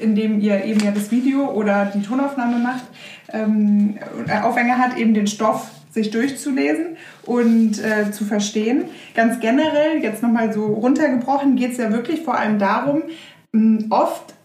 indem 0.00 0.40
ihr 0.40 0.64
eben 0.64 0.80
ja 0.80 0.90
das 0.90 1.10
Video 1.10 1.50
oder 1.50 1.90
die 1.94 2.02
Tonaufnahme 2.02 2.58
macht, 2.58 2.84
ähm, 3.32 3.98
Aufhänger 4.42 4.78
hat, 4.78 4.96
eben 4.96 5.14
den 5.14 5.26
Stoff 5.26 5.70
sich 5.90 6.10
durchzulesen 6.10 6.96
und 7.24 7.82
äh, 7.82 8.10
zu 8.12 8.24
verstehen. 8.24 8.84
Ganz 9.14 9.40
generell, 9.40 10.02
jetzt 10.02 10.22
nochmal 10.22 10.52
so 10.52 10.66
runtergebrochen, 10.66 11.56
geht 11.56 11.72
es 11.72 11.78
ja 11.78 11.90
wirklich 11.90 12.22
vor 12.22 12.36
allem 12.36 12.58
darum, 12.58 13.02
oft 13.90 14.35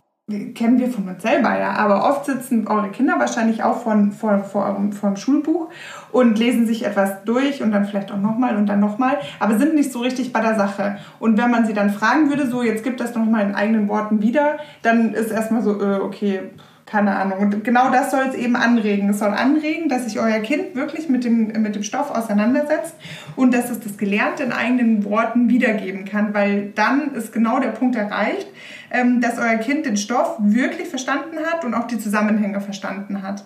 kennen 0.53 0.79
wir 0.79 0.89
von 0.89 1.07
uns 1.07 1.21
selber, 1.21 1.57
ja, 1.57 1.73
aber 1.73 2.09
oft 2.09 2.25
sitzen 2.25 2.67
eure 2.67 2.89
Kinder 2.89 3.19
wahrscheinlich 3.19 3.63
auch 3.63 3.81
vor, 3.81 3.95
vor, 4.17 4.39
vor, 4.39 4.89
vor 4.91 5.09
dem 5.09 5.15
Schulbuch 5.17 5.69
und 6.11 6.37
lesen 6.37 6.65
sich 6.65 6.85
etwas 6.85 7.23
durch 7.23 7.61
und 7.61 7.71
dann 7.71 7.85
vielleicht 7.85 8.11
auch 8.11 8.17
nochmal 8.17 8.55
und 8.55 8.67
dann 8.67 8.79
nochmal, 8.79 9.17
aber 9.39 9.57
sind 9.57 9.75
nicht 9.75 9.91
so 9.91 9.99
richtig 9.99 10.33
bei 10.33 10.41
der 10.41 10.55
Sache. 10.55 10.97
Und 11.19 11.37
wenn 11.37 11.51
man 11.51 11.65
sie 11.65 11.73
dann 11.73 11.89
fragen 11.89 12.29
würde, 12.29 12.47
so 12.47 12.63
jetzt 12.63 12.83
gibt 12.83 12.99
das 12.99 13.15
nochmal 13.15 13.45
in 13.45 13.55
eigenen 13.55 13.87
Worten 13.87 14.21
wieder, 14.21 14.57
dann 14.81 15.13
ist 15.13 15.31
erstmal 15.31 15.61
so, 15.61 15.81
äh, 15.81 15.99
okay, 15.99 16.51
keine 16.91 17.15
Ahnung. 17.15 17.39
Und 17.39 17.63
genau 17.63 17.89
das 17.89 18.11
soll 18.11 18.25
es 18.27 18.35
eben 18.35 18.57
anregen. 18.57 19.09
Es 19.09 19.19
soll 19.19 19.29
anregen, 19.29 19.87
dass 19.87 20.03
sich 20.03 20.19
euer 20.19 20.39
Kind 20.39 20.75
wirklich 20.75 21.07
mit 21.07 21.23
dem, 21.23 21.47
mit 21.61 21.73
dem 21.73 21.83
Stoff 21.83 22.11
auseinandersetzt 22.11 22.95
und 23.37 23.53
dass 23.53 23.69
es 23.69 23.79
das 23.79 23.97
Gelernte 23.97 24.43
in 24.43 24.51
eigenen 24.51 25.05
Worten 25.05 25.47
wiedergeben 25.47 26.03
kann, 26.03 26.33
weil 26.33 26.73
dann 26.75 27.15
ist 27.15 27.31
genau 27.31 27.59
der 27.59 27.69
Punkt 27.69 27.95
erreicht, 27.95 28.47
ähm, 28.91 29.21
dass 29.21 29.37
euer 29.37 29.55
Kind 29.55 29.85
den 29.85 29.95
Stoff 29.95 30.35
wirklich 30.39 30.89
verstanden 30.89 31.37
hat 31.49 31.63
und 31.63 31.73
auch 31.75 31.87
die 31.87 31.97
Zusammenhänge 31.97 32.59
verstanden 32.59 33.23
hat. 33.23 33.45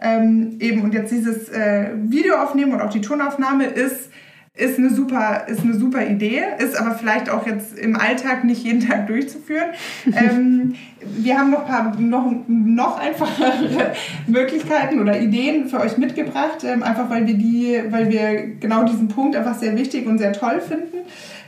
Ähm, 0.00 0.56
eben, 0.60 0.82
und 0.82 0.94
jetzt 0.94 1.10
dieses 1.10 1.50
äh, 1.50 1.90
Video 2.04 2.36
aufnehmen 2.36 2.72
und 2.72 2.80
auch 2.80 2.90
die 2.90 3.02
Tonaufnahme 3.02 3.64
ist 3.64 4.10
ist 4.56 4.78
eine 4.78 4.88
super, 4.90 5.44
ist 5.48 5.60
eine 5.60 5.74
super 5.74 6.06
Idee, 6.06 6.42
ist 6.58 6.76
aber 6.76 6.94
vielleicht 6.94 7.28
auch 7.28 7.46
jetzt 7.46 7.78
im 7.78 7.94
Alltag 7.94 8.44
nicht 8.44 8.64
jeden 8.64 8.80
Tag 8.80 9.06
durchzuführen. 9.06 9.68
ähm, 10.06 10.74
wir 11.00 11.38
haben 11.38 11.50
noch 11.50 11.60
ein 11.60 11.66
paar 11.66 12.00
noch, 12.00 12.32
noch 12.48 12.98
einfachere 12.98 13.92
Möglichkeiten 14.26 14.98
oder 15.00 15.20
Ideen 15.20 15.68
für 15.68 15.80
euch 15.80 15.98
mitgebracht, 15.98 16.64
ähm, 16.64 16.82
einfach 16.82 17.10
weil 17.10 17.26
wir 17.26 17.34
die, 17.34 17.82
weil 17.90 18.10
wir 18.10 18.56
genau 18.58 18.84
diesen 18.84 19.08
Punkt 19.08 19.36
einfach 19.36 19.54
sehr 19.54 19.76
wichtig 19.76 20.06
und 20.06 20.18
sehr 20.18 20.32
toll 20.32 20.60
finden. 20.60 21.06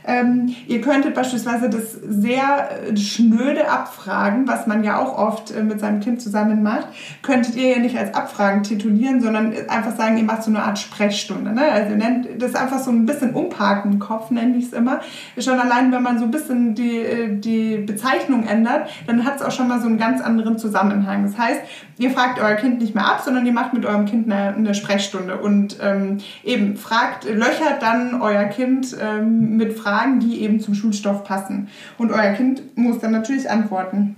Ähm, 0.09 0.55
ihr 0.65 0.81
könntet 0.81 1.13
beispielsweise 1.13 1.69
das 1.69 1.93
sehr 1.93 2.87
äh, 2.87 2.97
schnöde 2.97 3.69
Abfragen, 3.69 4.47
was 4.47 4.65
man 4.65 4.83
ja 4.83 4.97
auch 4.97 5.15
oft 5.15 5.55
äh, 5.55 5.61
mit 5.61 5.79
seinem 5.79 5.99
Kind 5.99 6.19
zusammen 6.19 6.63
macht, 6.63 6.87
könntet 7.21 7.55
ihr 7.55 7.75
ja 7.75 7.79
nicht 7.79 7.95
als 7.95 8.15
Abfragen 8.15 8.63
titulieren, 8.63 9.21
sondern 9.21 9.53
einfach 9.67 9.95
sagen, 9.95 10.17
ihr 10.17 10.23
macht 10.23 10.41
so 10.41 10.49
eine 10.49 10.63
Art 10.63 10.79
Sprechstunde. 10.79 11.53
Ne? 11.53 11.61
Also 11.61 11.95
nennt 11.95 12.41
das 12.41 12.55
einfach 12.55 12.79
so 12.79 12.89
ein 12.89 13.05
bisschen 13.05 13.35
umparken 13.35 13.93
im 13.93 13.99
Kopf, 13.99 14.31
nenne 14.31 14.57
ich 14.57 14.65
es 14.65 14.73
immer. 14.73 15.01
Schon 15.37 15.59
allein, 15.59 15.91
wenn 15.91 16.01
man 16.01 16.17
so 16.17 16.25
ein 16.25 16.31
bisschen 16.31 16.73
die, 16.73 16.97
äh, 16.97 17.37
die 17.37 17.77
Bezeichnung 17.77 18.47
ändert, 18.47 18.89
dann 19.05 19.25
hat 19.25 19.35
es 19.35 19.43
auch 19.43 19.51
schon 19.51 19.67
mal 19.67 19.79
so 19.79 19.85
einen 19.85 19.99
ganz 19.99 20.21
anderen 20.21 20.57
Zusammenhang. 20.57 21.23
Das 21.23 21.37
heißt, 21.37 21.61
ihr 21.99 22.09
fragt 22.09 22.39
euer 22.41 22.55
Kind 22.55 22.81
nicht 22.81 22.95
mehr 22.95 23.05
ab, 23.05 23.21
sondern 23.23 23.45
ihr 23.45 23.53
macht 23.53 23.73
mit 23.73 23.85
eurem 23.85 24.05
Kind 24.05 24.31
eine, 24.31 24.55
eine 24.55 24.73
Sprechstunde 24.73 25.37
und 25.37 25.77
ähm, 25.83 26.17
eben 26.43 26.77
fragt, 26.77 27.25
löchert 27.25 27.83
dann 27.83 28.19
euer 28.21 28.45
Kind 28.45 28.97
ähm, 28.99 29.55
mit 29.55 29.77
Fragen 29.77 29.98
Fragen, 29.99 30.19
die 30.19 30.41
eben 30.41 30.59
zum 30.59 30.73
Schulstoff 30.73 31.23
passen. 31.23 31.67
Und 31.97 32.11
euer 32.11 32.33
Kind 32.33 32.77
muss 32.77 32.99
dann 32.99 33.11
natürlich 33.11 33.49
antworten. 33.49 34.15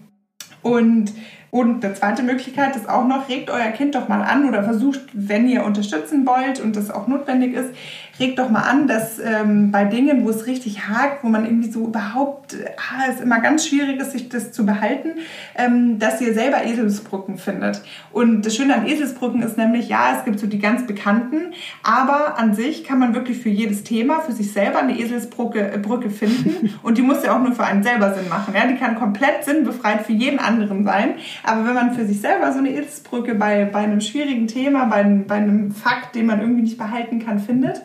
Und 0.61 1.13
und 1.51 1.83
eine 1.83 1.93
zweite 1.93 2.23
Möglichkeit 2.23 2.77
ist 2.77 2.87
auch 2.87 3.05
noch, 3.05 3.27
regt 3.27 3.49
euer 3.49 3.71
Kind 3.71 3.93
doch 3.93 4.07
mal 4.07 4.21
an 4.21 4.47
oder 4.47 4.63
versucht, 4.63 5.01
wenn 5.11 5.49
ihr 5.49 5.65
unterstützen 5.65 6.25
wollt 6.25 6.61
und 6.61 6.77
das 6.77 6.89
auch 6.89 7.07
notwendig 7.07 7.53
ist, 7.53 7.71
regt 8.19 8.39
doch 8.39 8.49
mal 8.49 8.61
an, 8.61 8.87
dass 8.87 9.19
ähm, 9.19 9.71
bei 9.71 9.85
Dingen, 9.85 10.25
wo 10.25 10.29
es 10.29 10.45
richtig 10.45 10.87
hakt, 10.87 11.23
wo 11.23 11.29
man 11.29 11.45
irgendwie 11.45 11.71
so 11.71 11.87
überhaupt, 11.87 12.55
ah, 12.77 13.09
es 13.09 13.19
immer 13.19 13.39
ganz 13.39 13.67
schwierig 13.67 13.99
ist, 13.99 14.11
sich 14.11 14.29
das 14.29 14.51
zu 14.51 14.65
behalten, 14.65 15.13
ähm, 15.55 15.99
dass 15.99 16.21
ihr 16.21 16.33
selber 16.33 16.63
Eselsbrücken 16.63 17.37
findet. 17.37 17.81
Und 18.11 18.45
das 18.45 18.55
Schöne 18.55 18.75
an 18.75 18.87
Eselsbrücken 18.87 19.41
ist 19.41 19.57
nämlich, 19.57 19.89
ja, 19.89 20.15
es 20.17 20.25
gibt 20.25 20.39
so 20.39 20.47
die 20.47 20.59
ganz 20.59 20.85
bekannten, 20.85 21.53
aber 21.83 22.37
an 22.37 22.53
sich 22.53 22.83
kann 22.83 22.99
man 22.99 23.15
wirklich 23.15 23.39
für 23.39 23.49
jedes 23.49 23.83
Thema, 23.83 24.19
für 24.21 24.33
sich 24.33 24.51
selber 24.51 24.79
eine 24.79 24.97
Eselsbrücke 24.99 25.71
äh, 25.71 25.77
Brücke 25.77 26.09
finden 26.09 26.73
und 26.83 26.97
die 26.97 27.01
muss 27.01 27.23
ja 27.23 27.35
auch 27.35 27.41
nur 27.41 27.53
für 27.53 27.63
einen 27.63 27.83
selber 27.83 28.13
Sinn 28.13 28.29
machen. 28.29 28.53
Ja? 28.55 28.67
Die 28.67 28.75
kann 28.75 28.95
komplett 28.95 29.43
sinnbefreit 29.43 30.01
für 30.05 30.13
jeden 30.13 30.39
anderen 30.39 30.83
sein. 30.83 31.15
Aber 31.43 31.65
wenn 31.65 31.73
man 31.73 31.93
für 31.93 32.05
sich 32.05 32.21
selber 32.21 32.51
so 32.51 32.59
eine 32.59 32.69
Ilzbrücke 32.69 33.35
bei, 33.35 33.65
bei 33.65 33.79
einem 33.79 34.01
schwierigen 34.01 34.47
Thema, 34.47 34.85
bei, 34.85 35.03
bei 35.03 35.35
einem 35.35 35.71
Fakt, 35.71 36.15
den 36.15 36.25
man 36.25 36.41
irgendwie 36.41 36.61
nicht 36.61 36.77
behalten 36.77 37.23
kann, 37.23 37.39
findet, 37.39 37.81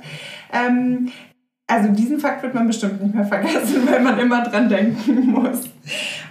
ähm, 0.52 1.08
also 1.68 1.88
diesen 1.90 2.20
Fakt 2.20 2.44
wird 2.44 2.54
man 2.54 2.68
bestimmt 2.68 3.02
nicht 3.02 3.14
mehr 3.14 3.24
vergessen, 3.24 3.82
weil 3.90 4.00
man 4.00 4.18
immer 4.18 4.42
dran 4.44 4.68
denken 4.68 5.32
muss. 5.32 5.68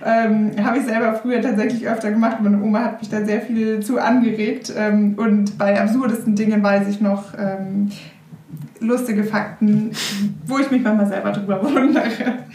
Ähm, 0.03 0.51
Habe 0.63 0.77
ich 0.77 0.85
selber 0.85 1.13
früher 1.15 1.41
tatsächlich 1.41 1.87
öfter 1.87 2.11
gemacht. 2.11 2.37
Meine 2.41 2.61
Oma 2.61 2.85
hat 2.85 3.01
mich 3.01 3.09
da 3.09 3.23
sehr 3.25 3.41
viel 3.41 3.81
zu 3.81 3.99
angeregt. 3.99 4.73
Ähm, 4.77 5.15
und 5.17 5.57
bei 5.57 5.79
absurdesten 5.79 6.35
Dingen 6.35 6.63
weiß 6.63 6.87
ich 6.87 7.01
noch 7.01 7.33
ähm, 7.37 7.91
lustige 8.79 9.23
Fakten, 9.23 9.91
wo 10.45 10.59
ich 10.59 10.71
mich 10.71 10.83
manchmal 10.83 11.07
selber 11.07 11.31
drüber 11.31 11.61
wundere. 11.63 12.45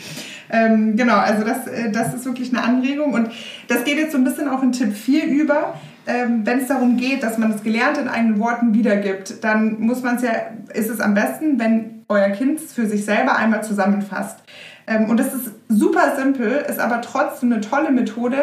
Ähm, 0.53 0.97
genau, 0.97 1.17
also 1.17 1.45
das, 1.45 1.67
äh, 1.67 1.93
das 1.93 2.15
ist 2.15 2.25
wirklich 2.25 2.53
eine 2.53 2.63
Anregung 2.63 3.13
und 3.13 3.31
das 3.69 3.85
geht 3.85 3.99
jetzt 3.99 4.13
so 4.13 4.19
ein 4.19 4.25
bisschen 4.25 4.49
auf 4.49 4.61
den 4.61 4.73
Tipp 4.73 4.93
4 4.93 5.27
über. 5.27 5.75
Ähm, 6.11 6.45
wenn 6.45 6.59
es 6.59 6.69
darum 6.69 6.97
geht, 6.97 7.23
dass 7.23 7.39
man 7.39 7.53
das 7.53 7.63
Gelernte 7.63 8.01
in 8.01 8.09
eigenen 8.09 8.41
Worten 8.41 8.75
wiedergibt, 8.75 9.45
dann 9.45 9.81
muss 9.81 10.03
man 10.03 10.17
es 10.17 10.23
ja, 10.23 10.33
ist 10.75 10.91
es 10.91 11.01
am 11.01 11.15
besten, 11.15 11.59
wenn 11.59 12.05
euer 12.09 12.31
Kind 12.31 12.59
es 12.59 12.73
für 12.73 12.87
sich 12.87 13.05
selber 13.05 13.37
einmal 13.37 13.63
zusammenfasst. 13.63 14.41
Ähm, 14.87 15.09
und 15.09 15.21
das 15.21 15.33
ist 15.35 15.53
super 15.69 16.17
simpel, 16.17 16.65
ist 16.69 16.81
aber 16.81 17.01
trotzdem 17.01 17.53
eine 17.53 17.61
tolle 17.61 17.93
Methode, 17.93 18.39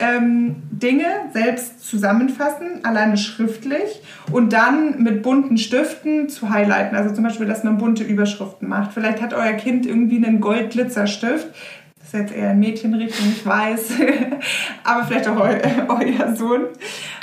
ähm, 0.00 0.56
Dinge 0.70 1.06
selbst 1.32 1.86
zusammenfassen, 1.86 2.80
alleine 2.84 3.16
schriftlich 3.16 4.02
und 4.32 4.52
dann 4.52 5.02
mit 5.02 5.22
bunten 5.22 5.56
Stiften 5.56 6.28
zu 6.28 6.50
highlighten. 6.50 6.96
Also 6.96 7.14
zum 7.14 7.22
Beispiel, 7.22 7.46
dass 7.46 7.62
man 7.62 7.78
bunte 7.78 8.02
Überschriften 8.02 8.68
macht. 8.68 8.92
Vielleicht 8.92 9.22
hat 9.22 9.34
euer 9.34 9.52
Kind 9.52 9.86
irgendwie 9.86 10.16
einen 10.16 10.40
Goldglitzerstift. 10.40 11.46
Das 12.04 12.12
ist 12.12 12.20
jetzt 12.20 12.36
eher 12.38 12.52
in 12.52 12.60
Mädchenrichtung, 12.60 13.26
ich 13.30 13.46
weiß. 13.46 13.92
Aber 14.84 15.04
vielleicht 15.06 15.26
auch 15.26 15.40
eu 15.40 15.54
euer 15.88 16.36
Sohn. 16.36 16.66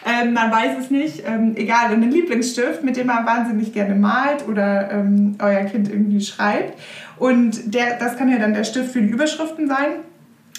Ähm, 0.03 0.33
man 0.33 0.51
weiß 0.51 0.79
es 0.79 0.89
nicht. 0.89 1.23
Ähm, 1.27 1.53
egal, 1.55 1.91
einen 1.91 2.09
Lieblingsstift, 2.09 2.83
mit 2.83 2.97
dem 2.97 3.05
man 3.07 3.23
wahnsinnig 3.23 3.73
gerne 3.73 3.93
malt 3.93 4.47
oder 4.47 4.89
ähm, 4.89 5.35
euer 5.39 5.65
Kind 5.65 5.87
irgendwie 5.87 6.19
schreibt. 6.19 6.79
Und 7.19 7.75
der, 7.75 7.99
das 7.99 8.17
kann 8.17 8.29
ja 8.29 8.39
dann 8.39 8.55
der 8.55 8.63
Stift 8.63 8.93
für 8.93 9.01
die 9.03 9.09
Überschriften 9.09 9.67
sein. 9.67 9.99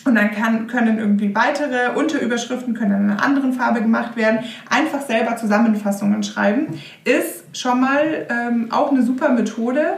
Und 0.05 0.15
dann 0.15 0.31
kann, 0.31 0.69
können 0.69 0.99
irgendwie 0.99 1.35
weitere 1.35 1.97
Unterüberschriften 1.97 2.75
können 2.75 2.93
in 2.93 3.11
einer 3.11 3.25
anderen 3.25 3.53
Farbe 3.53 3.83
gemacht 3.83 4.17
werden. 4.17 4.41
Einfach 4.71 5.01
selber 5.03 5.37
Zusammenfassungen 5.37 6.23
schreiben 6.23 6.81
ist 7.05 7.57
schon 7.57 7.81
mal 7.81 8.27
ähm, 8.29 8.69
auch 8.71 8.91
eine 8.91 9.03
super 9.03 9.31
Methode, 9.31 9.95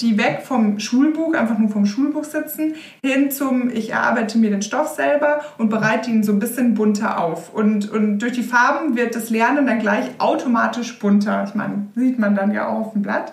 die 0.00 0.18
weg 0.18 0.42
vom 0.44 0.78
Schulbuch, 0.78 1.34
einfach 1.34 1.58
nur 1.58 1.70
vom 1.70 1.86
Schulbuch 1.86 2.24
sitzen, 2.24 2.74
hin 3.04 3.30
zum, 3.30 3.70
ich 3.70 3.90
erarbeite 3.90 4.38
mir 4.38 4.50
den 4.50 4.62
Stoff 4.62 4.88
selber 4.88 5.40
und 5.58 5.70
bereite 5.70 6.10
ihn 6.10 6.22
so 6.22 6.32
ein 6.32 6.38
bisschen 6.38 6.74
bunter 6.74 7.22
auf. 7.22 7.52
Und, 7.52 7.90
und 7.90 8.20
durch 8.20 8.32
die 8.32 8.42
Farben 8.42 8.96
wird 8.96 9.14
das 9.14 9.30
Lernen 9.30 9.66
dann 9.66 9.80
gleich 9.80 10.06
automatisch 10.18 10.98
bunter. 10.98 11.44
Ich 11.48 11.54
meine, 11.54 11.86
sieht 11.94 12.18
man 12.18 12.34
dann 12.34 12.52
ja 12.52 12.68
auch 12.68 12.86
auf 12.86 12.92
dem 12.92 13.02
Blatt. 13.02 13.32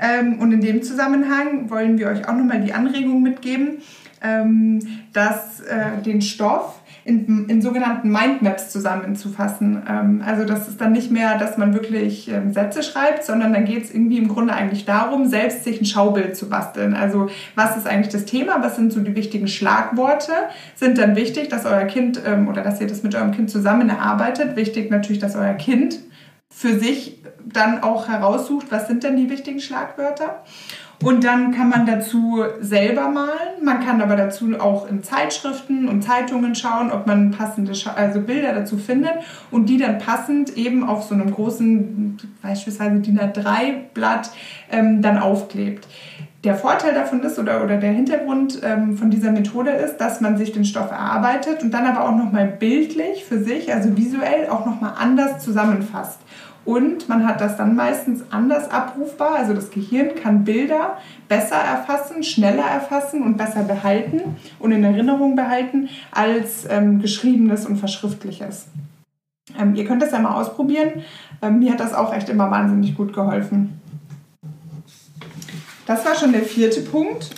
Ähm, 0.00 0.38
und 0.38 0.52
in 0.52 0.60
dem 0.60 0.82
Zusammenhang 0.82 1.70
wollen 1.70 1.98
wir 1.98 2.08
euch 2.08 2.26
auch 2.26 2.34
nochmal 2.34 2.60
die 2.60 2.72
Anregung 2.72 3.22
mitgeben, 3.22 3.78
ähm, 4.22 4.80
dass 5.12 5.60
äh, 5.60 6.00
den 6.04 6.22
Stoff 6.22 6.79
in, 7.10 7.48
in 7.48 7.60
sogenannten 7.60 8.10
Mindmaps 8.10 8.70
zusammenzufassen. 8.70 9.82
Ähm, 9.88 10.22
also 10.24 10.44
das 10.44 10.68
ist 10.68 10.80
dann 10.80 10.92
nicht 10.92 11.10
mehr, 11.10 11.36
dass 11.38 11.58
man 11.58 11.74
wirklich 11.74 12.28
ähm, 12.28 12.52
Sätze 12.52 12.84
schreibt, 12.84 13.24
sondern 13.24 13.52
dann 13.52 13.64
geht 13.64 13.84
es 13.84 13.92
irgendwie 13.92 14.18
im 14.18 14.28
Grunde 14.28 14.54
eigentlich 14.54 14.84
darum, 14.84 15.26
selbst 15.26 15.64
sich 15.64 15.80
ein 15.80 15.86
Schaubild 15.86 16.36
zu 16.36 16.48
basteln. 16.48 16.94
Also 16.94 17.28
was 17.56 17.76
ist 17.76 17.88
eigentlich 17.88 18.12
das 18.12 18.26
Thema, 18.26 18.62
was 18.62 18.76
sind 18.76 18.92
so 18.92 19.00
die 19.00 19.16
wichtigen 19.16 19.48
Schlagworte, 19.48 20.32
sind 20.76 20.98
dann 20.98 21.16
wichtig, 21.16 21.48
dass 21.48 21.66
euer 21.66 21.84
Kind 21.84 22.20
ähm, 22.24 22.48
oder 22.48 22.62
dass 22.62 22.80
ihr 22.80 22.86
das 22.86 23.02
mit 23.02 23.16
eurem 23.16 23.32
Kind 23.32 23.50
zusammen 23.50 23.88
erarbeitet. 23.88 24.54
Wichtig 24.54 24.90
natürlich, 24.90 25.20
dass 25.20 25.34
euer 25.34 25.54
Kind 25.54 25.98
für 26.48 26.78
sich 26.78 27.18
dann 27.44 27.82
auch 27.82 28.08
heraussucht, 28.08 28.66
was 28.70 28.86
sind 28.86 29.02
denn 29.02 29.16
die 29.16 29.28
wichtigen 29.28 29.60
Schlagwörter. 29.60 30.44
Und 31.02 31.24
dann 31.24 31.52
kann 31.52 31.70
man 31.70 31.86
dazu 31.86 32.44
selber 32.60 33.08
malen. 33.08 33.64
Man 33.64 33.80
kann 33.80 34.02
aber 34.02 34.16
dazu 34.16 34.58
auch 34.58 34.86
in 34.86 35.02
Zeitschriften 35.02 35.88
und 35.88 36.02
Zeitungen 36.02 36.54
schauen, 36.54 36.90
ob 36.92 37.06
man 37.06 37.30
passende 37.30 37.74
Scha 37.74 37.94
also 37.94 38.20
Bilder 38.20 38.52
dazu 38.52 38.76
findet 38.76 39.14
und 39.50 39.66
die 39.70 39.78
dann 39.78 39.98
passend 39.98 40.56
eben 40.58 40.86
auf 40.86 41.04
so 41.04 41.14
einem 41.14 41.32
großen, 41.32 42.18
beispielsweise 42.42 42.98
DIN 42.98 43.18
A3-Blatt, 43.18 44.30
ähm, 44.70 45.00
dann 45.00 45.18
aufklebt. 45.18 45.86
Der 46.44 46.54
Vorteil 46.54 46.94
davon 46.94 47.22
ist 47.22 47.38
oder, 47.38 47.62
oder 47.64 47.76
der 47.76 47.92
Hintergrund 47.92 48.60
ähm, 48.62 48.96
von 48.96 49.10
dieser 49.10 49.30
Methode 49.30 49.70
ist, 49.70 49.98
dass 49.98 50.20
man 50.22 50.38
sich 50.38 50.52
den 50.52 50.64
Stoff 50.64 50.90
erarbeitet 50.90 51.62
und 51.62 51.72
dann 51.72 51.86
aber 51.86 52.08
auch 52.08 52.16
nochmal 52.16 52.46
bildlich 52.46 53.24
für 53.24 53.42
sich, 53.42 53.72
also 53.72 53.96
visuell, 53.96 54.48
auch 54.48 54.64
nochmal 54.64 54.94
anders 54.98 55.44
zusammenfasst. 55.44 56.18
Und 56.64 57.08
man 57.08 57.26
hat 57.26 57.40
das 57.40 57.56
dann 57.56 57.74
meistens 57.74 58.22
anders 58.30 58.70
abrufbar. 58.70 59.36
Also 59.36 59.54
das 59.54 59.70
Gehirn 59.70 60.14
kann 60.14 60.44
Bilder 60.44 60.98
besser 61.28 61.56
erfassen, 61.56 62.22
schneller 62.22 62.64
erfassen 62.64 63.22
und 63.22 63.36
besser 63.36 63.62
behalten 63.62 64.36
und 64.58 64.72
in 64.72 64.84
Erinnerung 64.84 65.36
behalten 65.36 65.88
als 66.10 66.66
ähm, 66.68 67.00
geschriebenes 67.00 67.66
und 67.66 67.76
verschriftliches. 67.76 68.66
Ähm, 69.58 69.74
ihr 69.74 69.84
könnt 69.84 70.02
das 70.02 70.12
ja 70.12 70.18
mal 70.18 70.34
ausprobieren. 70.34 71.02
Ähm, 71.42 71.58
mir 71.60 71.72
hat 71.72 71.80
das 71.80 71.94
auch 71.94 72.14
echt 72.14 72.28
immer 72.28 72.50
wahnsinnig 72.50 72.94
gut 72.96 73.12
geholfen. 73.12 73.80
Das 75.86 76.04
war 76.04 76.14
schon 76.14 76.32
der 76.32 76.42
vierte 76.42 76.82
Punkt. 76.82 77.30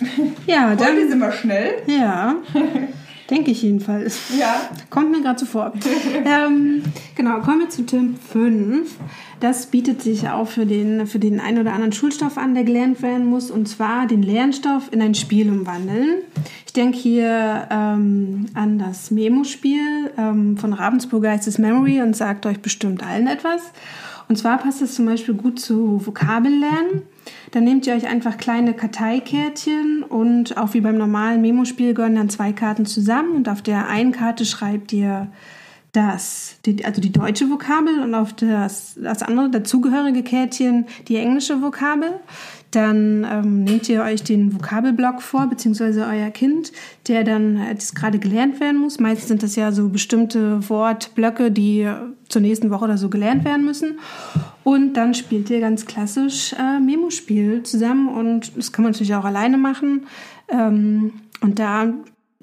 Ja, 0.45 0.75
dann 0.75 0.87
Heute 0.87 1.09
sind 1.09 1.19
wir 1.19 1.31
schnell. 1.31 1.73
Ja. 1.87 2.35
Denke 3.29 3.51
ich 3.51 3.61
jedenfalls. 3.61 4.19
Ja. 4.37 4.69
Kommt 4.89 5.11
mir 5.11 5.21
gerade 5.21 5.39
so 5.39 5.45
vor. 5.45 5.71
ähm, 6.25 6.83
genau, 7.15 7.39
kommen 7.39 7.61
wir 7.61 7.69
zu 7.69 7.85
Tipp 7.85 8.17
5. 8.31 8.89
Das 9.39 9.67
bietet 9.67 10.01
sich 10.01 10.29
auch 10.29 10.47
für 10.47 10.65
den, 10.65 11.07
für 11.07 11.19
den 11.19 11.39
einen 11.39 11.59
oder 11.59 11.73
anderen 11.73 11.93
Schulstoff 11.93 12.37
an, 12.37 12.53
der 12.53 12.63
gelernt 12.63 13.01
werden 13.01 13.25
muss, 13.25 13.51
und 13.51 13.67
zwar 13.67 14.07
den 14.07 14.23
Lernstoff 14.23 14.91
in 14.91 15.01
ein 15.01 15.15
Spiel 15.15 15.49
umwandeln. 15.49 16.23
Ich 16.65 16.73
denke 16.73 16.97
hier 16.97 17.67
ähm, 17.69 18.47
an 18.53 18.79
das 18.79 19.11
Memo-Spiel 19.11 20.11
ähm, 20.17 20.57
von 20.57 20.73
Ravensburger 20.73 21.31
heißt 21.31 21.47
es 21.47 21.57
Memory 21.57 22.01
und 22.01 22.15
sagt 22.15 22.45
euch 22.45 22.61
bestimmt 22.61 23.03
allen 23.03 23.27
etwas. 23.27 23.61
Und 24.29 24.37
zwar 24.37 24.57
passt 24.57 24.81
es 24.81 24.95
zum 24.95 25.05
Beispiel 25.05 25.33
gut 25.33 25.59
zu 25.59 26.05
Vokabellernen. 26.05 27.03
Dann 27.51 27.63
nehmt 27.63 27.85
ihr 27.87 27.93
euch 27.93 28.07
einfach 28.07 28.37
kleine 28.37 28.73
Karteikärtchen 28.73 30.03
und 30.03 30.57
auch 30.57 30.73
wie 30.73 30.81
beim 30.81 30.97
normalen 30.97 31.41
Memo-Spiel 31.41 31.93
gehören 31.93 32.15
dann 32.15 32.29
zwei 32.29 32.51
Karten 32.51 32.85
zusammen 32.85 33.35
und 33.35 33.49
auf 33.49 33.61
der 33.61 33.87
einen 33.87 34.11
Karte 34.11 34.45
schreibt 34.45 34.91
ihr 34.93 35.27
das, 35.93 36.55
also 36.83 37.01
die 37.01 37.11
deutsche 37.11 37.51
Vokabel 37.51 37.99
und 37.99 38.15
auf 38.15 38.33
das, 38.33 38.97
das 38.99 39.21
andere 39.21 39.51
dazugehörige 39.51 40.23
Kärtchen 40.23 40.87
die 41.07 41.17
englische 41.17 41.61
Vokabel. 41.61 42.19
Dann 42.73 43.23
ähm, 43.31 43.63
nehmt 43.63 43.87
ihr 43.87 44.01
euch 44.01 44.23
den 44.23 44.51
Vokabelblock 44.51 45.21
vor, 45.21 45.45
beziehungsweise 45.45 46.07
euer 46.07 46.31
Kind, 46.31 46.71
der 47.07 47.23
dann 47.23 47.61
jetzt 47.69 47.95
gerade 47.95 48.17
gelernt 48.17 48.59
werden 48.59 48.79
muss. 48.79 48.99
Meistens 48.99 49.27
sind 49.27 49.43
das 49.43 49.55
ja 49.55 49.71
so 49.71 49.89
bestimmte 49.89 50.67
Wortblöcke, 50.67 51.51
die 51.51 51.87
zur 52.29 52.41
nächsten 52.41 52.71
Woche 52.71 52.85
oder 52.85 52.97
so 52.97 53.09
gelernt 53.09 53.45
werden 53.45 53.63
müssen. 53.63 53.99
Und 54.63 54.93
dann 54.93 55.13
spielt 55.13 55.51
ihr 55.51 55.59
ganz 55.59 55.85
klassisch 55.85 56.53
äh, 56.53 56.79
Memo-Spiel 56.79 57.61
zusammen 57.61 58.07
und 58.09 58.57
das 58.57 58.71
kann 58.71 58.83
man 58.83 58.93
natürlich 58.93 59.13
auch 59.13 59.25
alleine 59.25 59.59
machen. 59.59 60.07
Ähm, 60.47 61.13
und 61.41 61.59
da 61.59 61.93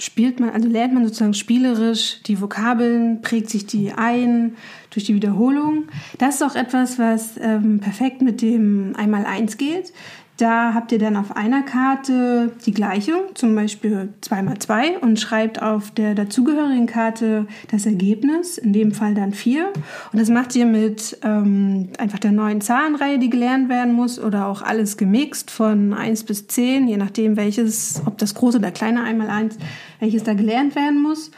spielt 0.01 0.41
man, 0.41 0.51
also 0.51 0.69
lernt 0.69 0.95
man 0.95 1.05
sozusagen 1.05 1.35
spielerisch 1.35 2.23
die 2.27 2.41
Vokabeln, 2.41 3.21
prägt 3.23 3.51
sich 3.51 3.67
die 3.67 3.93
ein 3.93 4.57
durch 4.91 5.05
die 5.05 5.15
Wiederholung. 5.15 5.85
Das 6.19 6.37
ist 6.37 6.43
auch 6.43 6.57
etwas, 6.57 6.99
was 6.99 7.37
ähm, 7.41 7.81
perfekt 7.81 8.23
mit 8.23 8.43
dem 8.43 8.95
Einmal-Eins 8.97 9.57
geht. 9.57 9.93
Da 10.41 10.73
habt 10.73 10.91
ihr 10.91 10.99
dann 10.99 11.19
auf 11.19 11.37
einer 11.37 11.61
Karte 11.63 12.51
die 12.65 12.73
Gleichung, 12.73 13.21
zum 13.35 13.55
Beispiel 13.55 14.09
2 14.23 14.43
mal 14.43 14.59
2 14.59 15.01
und 15.01 15.21
schreibt 15.21 15.61
auf 15.61 15.91
der 15.91 16.15
dazugehörigen 16.15 16.87
Karte 16.87 17.47
das 17.71 17.85
Ergebnis, 17.85 18.57
in 18.57 18.73
dem 18.73 18.93
Fall 18.93 19.13
dann 19.13 19.35
4. 19.35 19.67
Und 19.67 20.19
das 20.19 20.31
macht 20.31 20.57
ihr 20.57 20.65
mit 20.65 21.19
ähm, 21.25 21.91
einfach 21.99 22.19
der 22.19 22.33
neuen 22.33 22.63
Zahlenreihe, 22.63 23.19
die 23.19 23.29
gelernt 23.29 23.69
werden 23.69 23.93
muss 23.93 24.19
oder 24.19 24.47
auch 24.47 24.63
alles 24.63 24.97
gemixt 24.97 25.51
von 25.51 25.93
1 25.93 26.25
bis 26.25 26.47
10, 26.47 26.89
je 26.89 26.97
nachdem 26.97 27.37
welches, 27.37 28.01
ob 28.07 28.17
das 28.17 28.35
große 28.35 28.57
oder 28.57 28.71
kleine 28.71 29.03
einmal 29.03 29.29
1, 29.29 29.59
welches 29.99 30.23
da 30.23 30.33
gelernt 30.33 30.75
werden 30.75 31.03
muss. 31.03 31.33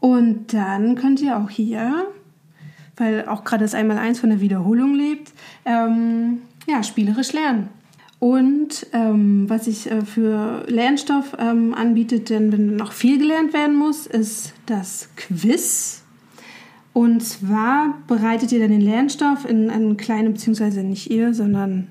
Und 0.00 0.52
dann 0.52 0.96
könnt 0.96 1.20
ihr 1.20 1.36
auch 1.36 1.48
hier, 1.48 2.06
weil 2.96 3.24
auch 3.28 3.44
gerade 3.44 3.62
das 3.62 3.76
einmal 3.76 3.98
1 3.98 4.18
von 4.18 4.30
der 4.30 4.40
Wiederholung 4.40 4.96
lebt, 4.96 5.30
ähm, 5.64 6.42
ja, 6.66 6.82
spielerisch 6.82 7.32
lernen. 7.32 7.68
Und 8.22 8.86
ähm, 8.92 9.50
was 9.50 9.66
ich 9.66 9.90
äh, 9.90 10.02
für 10.02 10.62
Lernstoff 10.68 11.36
ähm, 11.40 11.74
anbietet, 11.74 12.30
denn 12.30 12.52
wenn 12.52 12.76
noch 12.76 12.92
viel 12.92 13.18
gelernt 13.18 13.52
werden 13.52 13.74
muss, 13.74 14.06
ist 14.06 14.52
das 14.66 15.08
Quiz. 15.16 16.04
Und 16.92 17.20
zwar 17.24 17.98
bereitet 18.06 18.52
ihr 18.52 18.60
dann 18.60 18.70
den 18.70 18.80
Lernstoff 18.80 19.44
in 19.44 19.70
einen 19.70 19.96
kleinen, 19.96 20.34
beziehungsweise 20.34 20.84
nicht 20.84 21.10
ihr, 21.10 21.34
sondern 21.34 21.88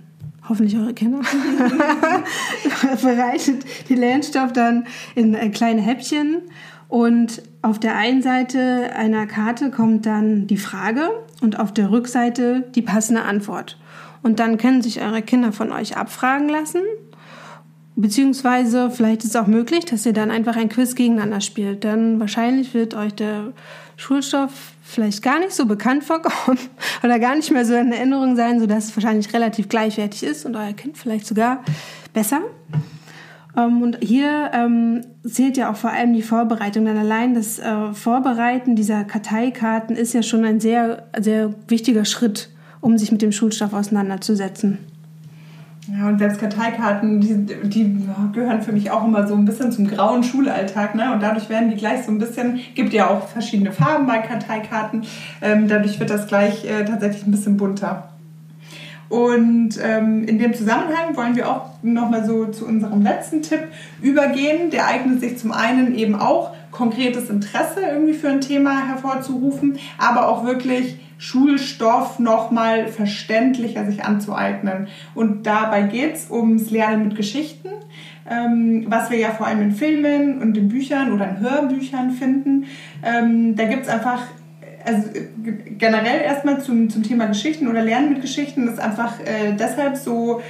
hoffentlich 0.48 0.78
eure 0.78 0.94
Kinder, 0.94 1.20
bereitet 3.02 3.66
den 3.90 3.98
Lernstoff 3.98 4.54
dann 4.54 4.86
in 5.16 5.34
äh, 5.34 5.50
kleine 5.50 5.82
Häppchen. 5.82 6.44
Und 6.88 7.44
auf 7.62 7.78
der 7.78 7.98
einen 7.98 8.22
Seite 8.22 8.96
einer 8.96 9.28
Karte 9.28 9.70
kommt 9.70 10.06
dann 10.06 10.48
die 10.48 10.56
Frage 10.56 11.10
und 11.42 11.60
auf 11.60 11.74
der 11.74 11.92
Rückseite 11.92 12.70
die 12.74 12.82
passende 12.82 13.24
Antwort. 13.24 13.78
Und 14.24 14.40
dann 14.40 14.58
können 14.58 14.82
sich 14.82 15.02
eure 15.02 15.22
Kinder 15.22 15.52
von 15.52 15.72
euch 15.72 15.98
abfragen 15.98 16.50
lassen. 16.50 16.82
Beziehungsweise 17.96 18.90
vielleicht 18.90 19.24
ist 19.24 19.32
es 19.32 19.36
auch 19.36 19.48
möglich, 19.48 19.86
dass 19.86 20.06
ihr 20.06 20.14
dann 20.14 20.32
einfach 20.32 20.56
ein 20.56 20.70
Quiz 20.70 20.96
gegeneinander 20.96 21.42
spielt. 21.42 21.84
Dann 21.84 22.20
wahrscheinlich 22.20 22.74
wird 22.74 22.94
euch 22.94 23.14
der 23.14 23.54
Schulstoff 23.98 24.74
vielleicht 24.82 25.22
gar 25.22 25.40
nicht 25.40 25.52
so 25.52 25.66
bekannt 25.66 26.04
vorkommen 26.04 26.60
oder 27.04 27.20
gar 27.20 27.36
nicht 27.36 27.52
mehr 27.52 27.66
so 27.66 27.76
in 27.76 27.92
Erinnerung 27.92 28.36
sein, 28.36 28.60
sodass 28.60 28.86
es 28.86 28.96
wahrscheinlich 28.96 29.34
relativ 29.34 29.70
gleichwertig 29.70 30.24
ist 30.24 30.46
und 30.46 30.56
euer 30.56 30.74
Kind 30.74 30.98
vielleicht 30.98 31.28
sogar 31.28 31.64
besser. 32.14 32.42
Ähm, 33.58 33.82
und 33.82 33.98
hier 34.02 34.52
ähm, 34.54 35.02
zählt 35.28 35.58
ja 35.58 35.72
auch 35.72 35.76
vor 35.76 35.92
allem 35.92 36.14
die 36.14 36.22
Vorbereitung. 36.22 36.86
Denn 36.86 36.98
allein 36.98 37.34
das 37.34 37.60
äh, 37.60 37.94
Vorbereiten 37.94 38.76
dieser 38.76 39.04
Karteikarten 39.04 39.96
ist 39.96 40.14
ja 40.14 40.24
schon 40.24 40.46
ein 40.46 40.60
sehr, 40.60 41.10
sehr 41.20 41.54
wichtiger 41.68 42.06
Schritt, 42.06 42.50
um 42.82 42.98
sich 42.98 43.12
mit 43.12 43.22
dem 43.22 43.32
Schulstoff 43.32 43.74
auseinanderzusetzen. 43.74 44.80
Ja, 45.88 46.08
und 46.08 46.20
selbst 46.20 46.40
Karteikarten, 46.40 47.20
die, 47.22 47.46
die 47.68 48.08
gehören 48.34 48.62
für 48.62 48.72
mich 48.72 48.92
auch 48.92 49.06
immer 49.06 49.28
so 49.28 49.34
ein 49.34 49.46
bisschen 49.46 49.72
zum 49.72 49.88
grauen 49.88 50.24
Schulalltag. 50.24 50.94
Ne? 50.96 51.12
Und 51.12 51.22
dadurch 51.22 51.50
werden 51.50 51.70
die 51.70 51.76
gleich 51.76 52.06
so 52.06 52.12
ein 52.12 52.20
bisschen, 52.20 52.60
gibt 52.76 52.94
ja 52.94 53.10
auch 53.10 53.28
verschiedene 53.28 53.72
Farben 53.72 54.06
bei 54.06 54.20
Karteikarten, 54.20 55.04
ähm, 55.42 55.68
dadurch 55.68 56.00
wird 56.00 56.10
das 56.10 56.28
gleich 56.28 56.66
äh, 56.66 56.86
tatsächlich 56.86 57.26
ein 57.26 57.32
bisschen 57.32 57.58
bunter. 57.58 58.10
Und 59.10 59.72
ähm, 59.84 60.24
in 60.24 60.40
dem 60.40 60.54
Zusammenhang 60.54 61.18
wollen 61.18 61.36
wir 61.36 61.50
auch 61.50 61.72
nochmal 61.82 62.26
so 62.26 62.46
zu 62.46 62.66
unserem 62.66 63.02
letzten 63.02 63.42
Tipp 63.42 63.64
übergehen. 64.02 64.70
Der 64.70 64.88
eignet 64.88 65.20
sich 65.20 65.38
zum 65.38 65.52
einen 65.52 65.96
eben 65.96 66.16
auch 66.16 66.52
konkretes 66.72 67.30
Interesse 67.30 67.82
irgendwie 67.82 68.14
für 68.14 68.30
ein 68.30 68.40
Thema 68.40 68.88
hervorzurufen, 68.88 69.78
aber 69.98 70.30
auch 70.30 70.46
wirklich 70.46 70.98
Schulstoff 71.22 72.18
nochmal 72.18 72.88
verständlicher 72.88 73.86
sich 73.86 74.04
anzueignen. 74.04 74.88
Und 75.14 75.46
dabei 75.46 75.84
geht 75.84 76.16
es 76.16 76.32
ums 76.32 76.72
Lernen 76.72 77.10
mit 77.10 77.16
Geschichten, 77.16 77.70
ähm, 78.28 78.86
was 78.88 79.12
wir 79.12 79.20
ja 79.20 79.30
vor 79.30 79.46
allem 79.46 79.62
in 79.62 79.72
Filmen 79.72 80.42
und 80.42 80.58
in 80.58 80.68
Büchern 80.68 81.14
oder 81.14 81.30
in 81.30 81.40
Hörbüchern 81.40 82.10
finden. 82.10 82.66
Ähm, 83.04 83.56
da 83.56 83.66
gibt 83.66 83.84
es 83.84 83.88
einfach 83.88 84.24
also 84.84 85.10
generell 85.78 86.22
erstmal 86.22 86.60
zum, 86.60 86.90
zum 86.90 87.04
Thema 87.04 87.28
Geschichten 87.28 87.68
oder 87.68 87.84
Lernen 87.84 88.14
mit 88.14 88.22
Geschichten 88.22 88.68
ist 88.68 88.80
einfach 88.80 89.20
äh, 89.20 89.54
deshalb 89.54 89.98
so 89.98 90.42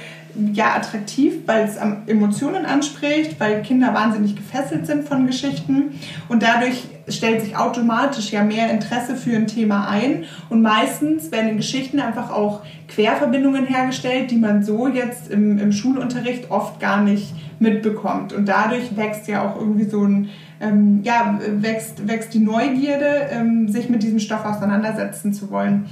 ja, 0.52 0.74
attraktiv, 0.74 1.34
weil 1.46 1.64
es 1.64 1.76
Emotionen 2.06 2.64
anspricht, 2.64 3.38
weil 3.38 3.62
Kinder 3.62 3.92
wahnsinnig 3.92 4.34
gefesselt 4.36 4.86
sind 4.86 5.06
von 5.06 5.26
Geschichten 5.26 5.98
und 6.28 6.42
dadurch 6.42 6.84
stellt 7.08 7.42
sich 7.42 7.56
automatisch 7.56 8.30
ja 8.30 8.42
mehr 8.44 8.70
Interesse 8.70 9.16
für 9.16 9.36
ein 9.36 9.46
Thema 9.46 9.88
ein 9.88 10.24
und 10.48 10.62
meistens 10.62 11.30
werden 11.32 11.50
in 11.50 11.56
Geschichten 11.56 12.00
einfach 12.00 12.30
auch 12.30 12.62
Querverbindungen 12.88 13.66
hergestellt, 13.66 14.30
die 14.30 14.36
man 14.36 14.62
so 14.62 14.88
jetzt 14.88 15.30
im, 15.30 15.58
im 15.58 15.72
Schulunterricht 15.72 16.50
oft 16.50 16.80
gar 16.80 17.02
nicht 17.02 17.34
mitbekommt 17.58 18.32
und 18.32 18.48
dadurch 18.48 18.96
wächst 18.96 19.28
ja 19.28 19.46
auch 19.48 19.58
irgendwie 19.58 19.84
so 19.84 20.04
ein, 20.04 20.30
ähm, 20.60 21.00
ja, 21.02 21.38
wächst, 21.60 22.06
wächst 22.06 22.34
die 22.34 22.40
Neugierde, 22.40 23.28
ähm, 23.30 23.68
sich 23.68 23.88
mit 23.88 24.02
diesem 24.02 24.18
Stoff 24.18 24.44
auseinandersetzen 24.44 25.32
zu 25.32 25.50
wollen. 25.50 25.86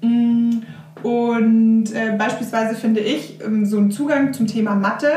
Mm. 0.00 0.62
Und 1.02 1.92
äh, 1.92 2.16
beispielsweise 2.16 2.74
finde 2.74 3.00
ich 3.00 3.40
ähm, 3.44 3.66
so 3.66 3.78
einen 3.78 3.90
Zugang 3.90 4.32
zum 4.32 4.46
Thema 4.46 4.74
Mathe, 4.74 5.08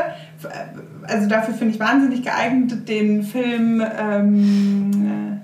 äh, 0.42 1.08
also 1.08 1.28
dafür 1.28 1.54
finde 1.54 1.74
ich 1.74 1.80
wahnsinnig 1.80 2.22
geeignet 2.22 2.88
den 2.88 3.22
Film 3.22 3.82
ähm, 3.98 5.40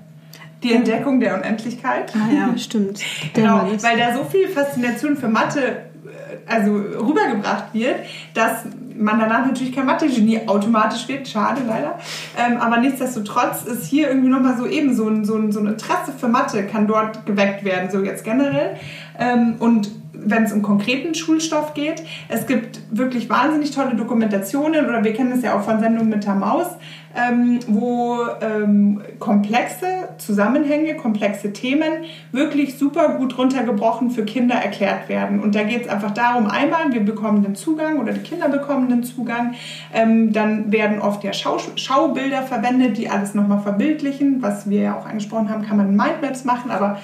Die 0.61 0.73
Entdeckung 0.73 1.19
der 1.19 1.35
Unendlichkeit. 1.35 2.13
Ah 2.15 2.33
ja, 2.33 2.49
stimmt. 2.57 3.01
genau, 3.33 3.67
weil 3.81 3.97
da 3.97 4.15
so 4.15 4.25
viel 4.25 4.49
Faszination 4.49 5.15
für 5.15 5.29
Mathe 5.29 5.61
äh, 5.61 6.51
also 6.51 6.73
rübergebracht 6.73 7.73
wird, 7.73 7.95
dass 8.33 8.65
man 8.97 9.19
danach 9.19 9.45
natürlich 9.45 9.73
kein 9.73 9.85
Mathe-Genie 9.85 10.47
automatisch 10.47 11.07
wird, 11.07 11.27
schade 11.27 11.61
leider. 11.67 11.97
Ähm, 12.37 12.57
aber 12.57 12.77
nichtsdestotrotz 12.77 13.63
ist 13.63 13.85
hier 13.85 14.07
irgendwie 14.09 14.29
nochmal 14.29 14.57
so 14.57 14.65
eben 14.65 14.93
so 14.95 15.07
ein, 15.07 15.25
so, 15.25 15.35
ein, 15.35 15.51
so 15.51 15.59
ein 15.59 15.67
Interesse 15.67 16.13
für 16.17 16.27
Mathe 16.27 16.65
kann 16.65 16.87
dort 16.87 17.25
geweckt 17.25 17.63
werden, 17.63 17.89
so 17.91 18.03
jetzt 18.03 18.23
generell. 18.23 18.77
Ähm, 19.19 19.55
und 19.59 19.89
wenn 20.25 20.43
es 20.43 20.53
um 20.53 20.61
konkreten 20.61 21.15
Schulstoff 21.15 21.73
geht. 21.73 22.03
Es 22.29 22.47
gibt 22.47 22.79
wirklich 22.91 23.29
wahnsinnig 23.29 23.71
tolle 23.71 23.95
Dokumentationen 23.95 24.85
oder 24.85 25.03
wir 25.03 25.13
kennen 25.13 25.31
es 25.31 25.43
ja 25.43 25.57
auch 25.57 25.63
von 25.63 25.79
Sendungen 25.79 26.09
mit 26.09 26.25
der 26.25 26.35
Maus, 26.35 26.67
ähm, 27.15 27.59
wo 27.67 28.19
ähm, 28.41 29.01
komplexe 29.19 29.85
Zusammenhänge, 30.17 30.95
komplexe 30.95 31.53
Themen 31.53 32.05
wirklich 32.31 32.77
super 32.77 33.15
gut 33.17 33.37
runtergebrochen 33.37 34.09
für 34.09 34.25
Kinder 34.25 34.55
erklärt 34.55 35.09
werden. 35.09 35.39
Und 35.39 35.55
da 35.55 35.63
geht 35.63 35.83
es 35.83 35.87
einfach 35.87 36.11
darum, 36.11 36.47
einmal, 36.47 36.91
wir 36.91 37.01
bekommen 37.01 37.43
den 37.43 37.55
Zugang 37.55 37.99
oder 37.99 38.13
die 38.13 38.21
Kinder 38.21 38.49
bekommen 38.49 38.89
den 38.89 39.03
Zugang, 39.03 39.53
ähm, 39.93 40.33
dann 40.33 40.71
werden 40.71 40.99
oft 40.99 41.23
ja 41.23 41.33
Schau 41.33 41.57
Schaubilder 41.75 42.43
verwendet, 42.43 42.97
die 42.97 43.09
alles 43.09 43.33
nochmal 43.33 43.59
verbildlichen, 43.59 44.41
was 44.41 44.69
wir 44.69 44.81
ja 44.81 44.97
auch 44.97 45.05
angesprochen 45.05 45.49
haben, 45.49 45.65
kann 45.65 45.77
man 45.77 45.89
in 45.89 45.95
Mindmaps 45.95 46.45
machen, 46.45 46.71
aber 46.71 46.97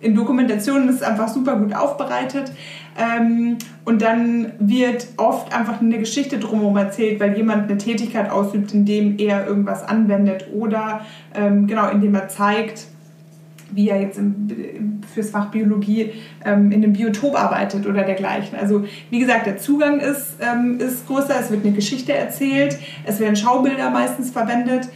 in 0.00 0.14
Dokumentationen 0.14 0.88
ist 0.88 0.96
es 0.96 1.02
einfach 1.02 1.28
super 1.28 1.56
gut 1.56 1.74
aufbereitet. 1.74 2.52
Ähm, 2.98 3.58
und 3.84 4.02
dann 4.02 4.52
wird 4.58 5.06
oft 5.16 5.54
einfach 5.54 5.80
eine 5.80 5.98
Geschichte 5.98 6.38
drumherum 6.38 6.76
erzählt, 6.76 7.20
weil 7.20 7.36
jemand 7.36 7.70
eine 7.70 7.78
Tätigkeit 7.78 8.30
ausübt, 8.30 8.72
indem 8.72 9.18
er 9.18 9.46
irgendwas 9.46 9.82
anwendet 9.82 10.46
oder 10.52 11.02
ähm, 11.34 11.66
genau, 11.66 11.88
indem 11.90 12.14
er 12.14 12.28
zeigt, 12.28 12.86
wie 13.70 13.90
er 13.90 14.00
jetzt 14.00 14.18
im, 14.18 15.02
fürs 15.12 15.30
Fach 15.30 15.50
Biologie 15.50 16.12
ähm, 16.44 16.70
in 16.72 16.82
einem 16.82 16.92
Biotop 16.92 17.38
arbeitet 17.38 17.86
oder 17.86 18.04
dergleichen. 18.04 18.58
Also 18.58 18.84
wie 19.10 19.18
gesagt, 19.18 19.46
der 19.46 19.58
Zugang 19.58 20.00
ist, 20.00 20.36
ähm, 20.40 20.78
ist 20.78 21.06
größer, 21.06 21.34
es 21.38 21.50
wird 21.50 21.64
eine 21.64 21.74
Geschichte 21.74 22.12
erzählt, 22.12 22.78
es 23.04 23.20
werden 23.20 23.36
Schaubilder 23.36 23.90
meistens 23.90 24.30
verwendet 24.30 24.88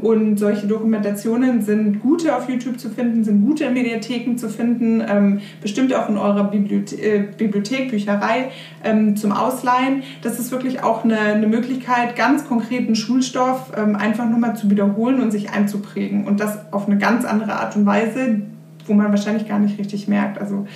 und 0.00 0.38
solche 0.38 0.66
Dokumentationen 0.66 1.62
sind 1.62 2.00
gute 2.00 2.34
auf 2.36 2.48
YouTube 2.48 2.80
zu 2.80 2.90
finden, 2.90 3.22
sind 3.22 3.44
gute 3.46 3.64
in 3.64 3.74
Mediatheken 3.74 4.36
zu 4.36 4.48
finden, 4.48 5.02
ähm, 5.06 5.40
bestimmt 5.62 5.94
auch 5.94 6.08
in 6.08 6.16
eurer 6.16 6.44
Bibliothe 6.44 6.96
äh, 6.96 7.24
Bibliothek, 7.36 7.90
Bücherei 7.90 8.50
ähm, 8.82 9.16
zum 9.16 9.32
Ausleihen. 9.32 10.02
Das 10.22 10.40
ist 10.40 10.50
wirklich 10.50 10.82
auch 10.82 11.04
eine, 11.04 11.18
eine 11.18 11.46
Möglichkeit, 11.46 12.16
ganz 12.16 12.46
konkreten 12.46 12.96
Schulstoff 12.96 13.72
einfach 13.74 14.28
nochmal 14.28 14.56
zu 14.56 14.70
wiederholen 14.70 15.20
und 15.20 15.30
sich 15.30 15.50
einzuprägen. 15.50 16.26
Und 16.26 16.40
das 16.40 16.72
auf 16.72 16.86
eine 16.86 16.98
ganz 16.98 17.24
andere 17.24 17.54
Art 17.54 17.76
und 17.76 17.86
Weise, 17.86 18.42
wo 18.86 18.94
man 18.94 19.10
wahrscheinlich 19.10 19.48
gar 19.48 19.58
nicht 19.58 19.78
richtig 19.78 20.08
merkt. 20.08 20.38
Also, 20.38 20.66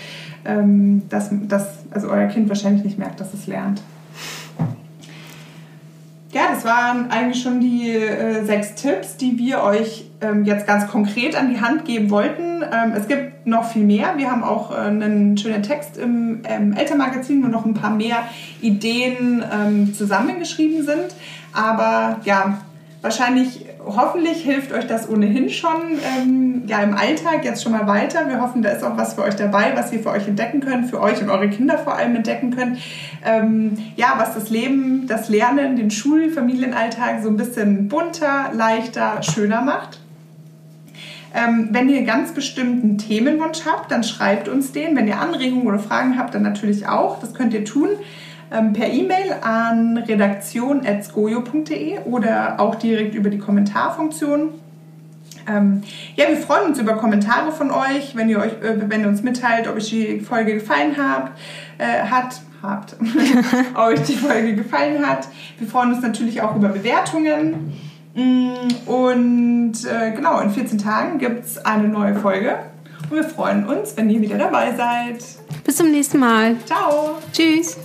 dass, 1.08 1.30
dass 1.48 1.84
also 1.90 2.08
euer 2.08 2.26
Kind 2.26 2.48
wahrscheinlich 2.48 2.84
nicht 2.84 2.98
merkt, 2.98 3.20
dass 3.20 3.34
es 3.34 3.46
lernt. 3.46 3.82
Ja, 6.30 6.42
das 6.52 6.64
waren 6.66 7.10
eigentlich 7.10 7.42
schon 7.42 7.58
die 7.60 7.90
äh, 7.90 8.44
sechs 8.44 8.74
Tipps, 8.74 9.16
die 9.16 9.38
wir 9.38 9.62
euch 9.62 10.04
ähm, 10.20 10.44
jetzt 10.44 10.66
ganz 10.66 10.86
konkret 10.86 11.34
an 11.34 11.48
die 11.48 11.60
Hand 11.60 11.86
geben 11.86 12.10
wollten. 12.10 12.62
Ähm, 12.70 12.92
es 12.94 13.08
gibt 13.08 13.46
noch 13.46 13.64
viel 13.64 13.84
mehr. 13.84 14.18
Wir 14.18 14.30
haben 14.30 14.44
auch 14.44 14.70
äh, 14.70 14.74
einen 14.74 15.38
schönen 15.38 15.62
Text 15.62 15.96
im 15.96 16.42
ähm, 16.44 16.74
Elternmagazin, 16.74 17.42
wo 17.42 17.48
noch 17.48 17.64
ein 17.64 17.72
paar 17.72 17.90
mehr 17.90 18.28
Ideen 18.60 19.42
ähm, 19.50 19.94
zusammengeschrieben 19.94 20.84
sind. 20.84 21.14
Aber 21.54 22.20
ja, 22.24 22.60
wahrscheinlich 23.00 23.66
hoffentlich 23.84 24.42
hilft 24.42 24.72
euch 24.72 24.86
das 24.86 25.08
ohnehin 25.08 25.48
schon 25.50 25.98
ähm, 26.18 26.62
ja, 26.66 26.82
im 26.82 26.94
Alltag 26.94 27.44
jetzt 27.44 27.62
schon 27.62 27.72
mal 27.72 27.86
weiter. 27.86 28.28
Wir 28.28 28.40
hoffen, 28.40 28.62
da 28.62 28.70
ist 28.70 28.82
auch 28.82 28.96
was 28.96 29.14
für 29.14 29.22
euch 29.22 29.36
dabei, 29.36 29.72
was 29.74 29.92
ihr 29.92 30.00
für 30.00 30.10
euch 30.10 30.26
entdecken 30.26 30.60
könnt, 30.60 30.90
für 30.90 31.00
euch 31.00 31.20
und 31.22 31.30
eure 31.30 31.48
Kinder 31.48 31.78
vor 31.78 31.94
allem 31.94 32.16
entdecken 32.16 32.54
könnt. 32.54 32.78
Ähm, 33.24 33.78
ja, 33.96 34.14
was 34.16 34.34
das 34.34 34.50
Leben, 34.50 35.06
das 35.06 35.28
Lernen, 35.28 35.76
den 35.76 35.90
Schul-, 35.90 36.30
Familienalltag 36.30 37.22
so 37.22 37.28
ein 37.28 37.36
bisschen 37.36 37.88
bunter, 37.88 38.50
leichter, 38.52 39.22
schöner 39.22 39.62
macht. 39.62 40.00
Ähm, 41.34 41.68
wenn 41.72 41.88
ihr 41.88 42.02
ganz 42.02 42.32
bestimmten 42.32 42.98
Themenwunsch 42.98 43.60
habt, 43.66 43.92
dann 43.92 44.02
schreibt 44.02 44.48
uns 44.48 44.72
den. 44.72 44.96
Wenn 44.96 45.06
ihr 45.06 45.20
Anregungen 45.20 45.66
oder 45.66 45.78
Fragen 45.78 46.18
habt, 46.18 46.34
dann 46.34 46.42
natürlich 46.42 46.88
auch. 46.88 47.20
Das 47.20 47.34
könnt 47.34 47.52
ihr 47.54 47.64
tun 47.64 47.90
ähm, 48.50 48.72
per 48.72 48.88
E-Mail 48.88 49.34
an 49.42 49.98
redaktion.skojo.de 49.98 51.98
oder 52.04 52.60
auch 52.60 52.76
direkt 52.76 53.14
über 53.14 53.30
die 53.30 53.38
Kommentarfunktion. 53.38 54.50
Ähm, 55.48 55.82
ja, 56.16 56.28
wir 56.28 56.36
freuen 56.36 56.68
uns 56.68 56.78
über 56.78 56.94
Kommentare 56.94 57.52
von 57.52 57.70
euch, 57.70 58.14
wenn 58.14 58.28
ihr, 58.28 58.38
euch, 58.38 58.52
äh, 58.62 58.88
wenn 58.88 59.00
ihr 59.02 59.08
uns 59.08 59.22
mitteilt, 59.22 59.66
ob 59.68 59.76
euch 59.76 59.88
die 59.88 60.20
Folge 60.20 60.54
gefallen 60.54 60.96
habt, 60.98 61.38
äh, 61.78 62.02
hat, 62.02 62.42
habt, 62.62 62.96
euch 63.74 64.02
die 64.02 64.16
Folge 64.16 64.54
gefallen 64.54 65.06
hat. 65.06 65.28
Wir 65.58 65.68
freuen 65.68 65.94
uns 65.94 66.02
natürlich 66.02 66.42
auch 66.42 66.56
über 66.56 66.68
Bewertungen. 66.68 67.72
Mm, 68.14 68.52
und 68.86 69.74
äh, 69.84 70.12
genau, 70.12 70.40
in 70.40 70.50
14 70.50 70.78
Tagen 70.78 71.18
gibt 71.18 71.44
es 71.44 71.64
eine 71.64 71.88
neue 71.88 72.14
Folge. 72.14 72.58
Und 73.10 73.16
wir 73.16 73.24
freuen 73.24 73.66
uns, 73.66 73.96
wenn 73.96 74.10
ihr 74.10 74.20
wieder 74.20 74.36
dabei 74.36 74.74
seid. 74.76 75.24
Bis 75.64 75.76
zum 75.76 75.90
nächsten 75.90 76.18
Mal. 76.18 76.56
Ciao. 76.66 77.16
Tschüss. 77.32 77.78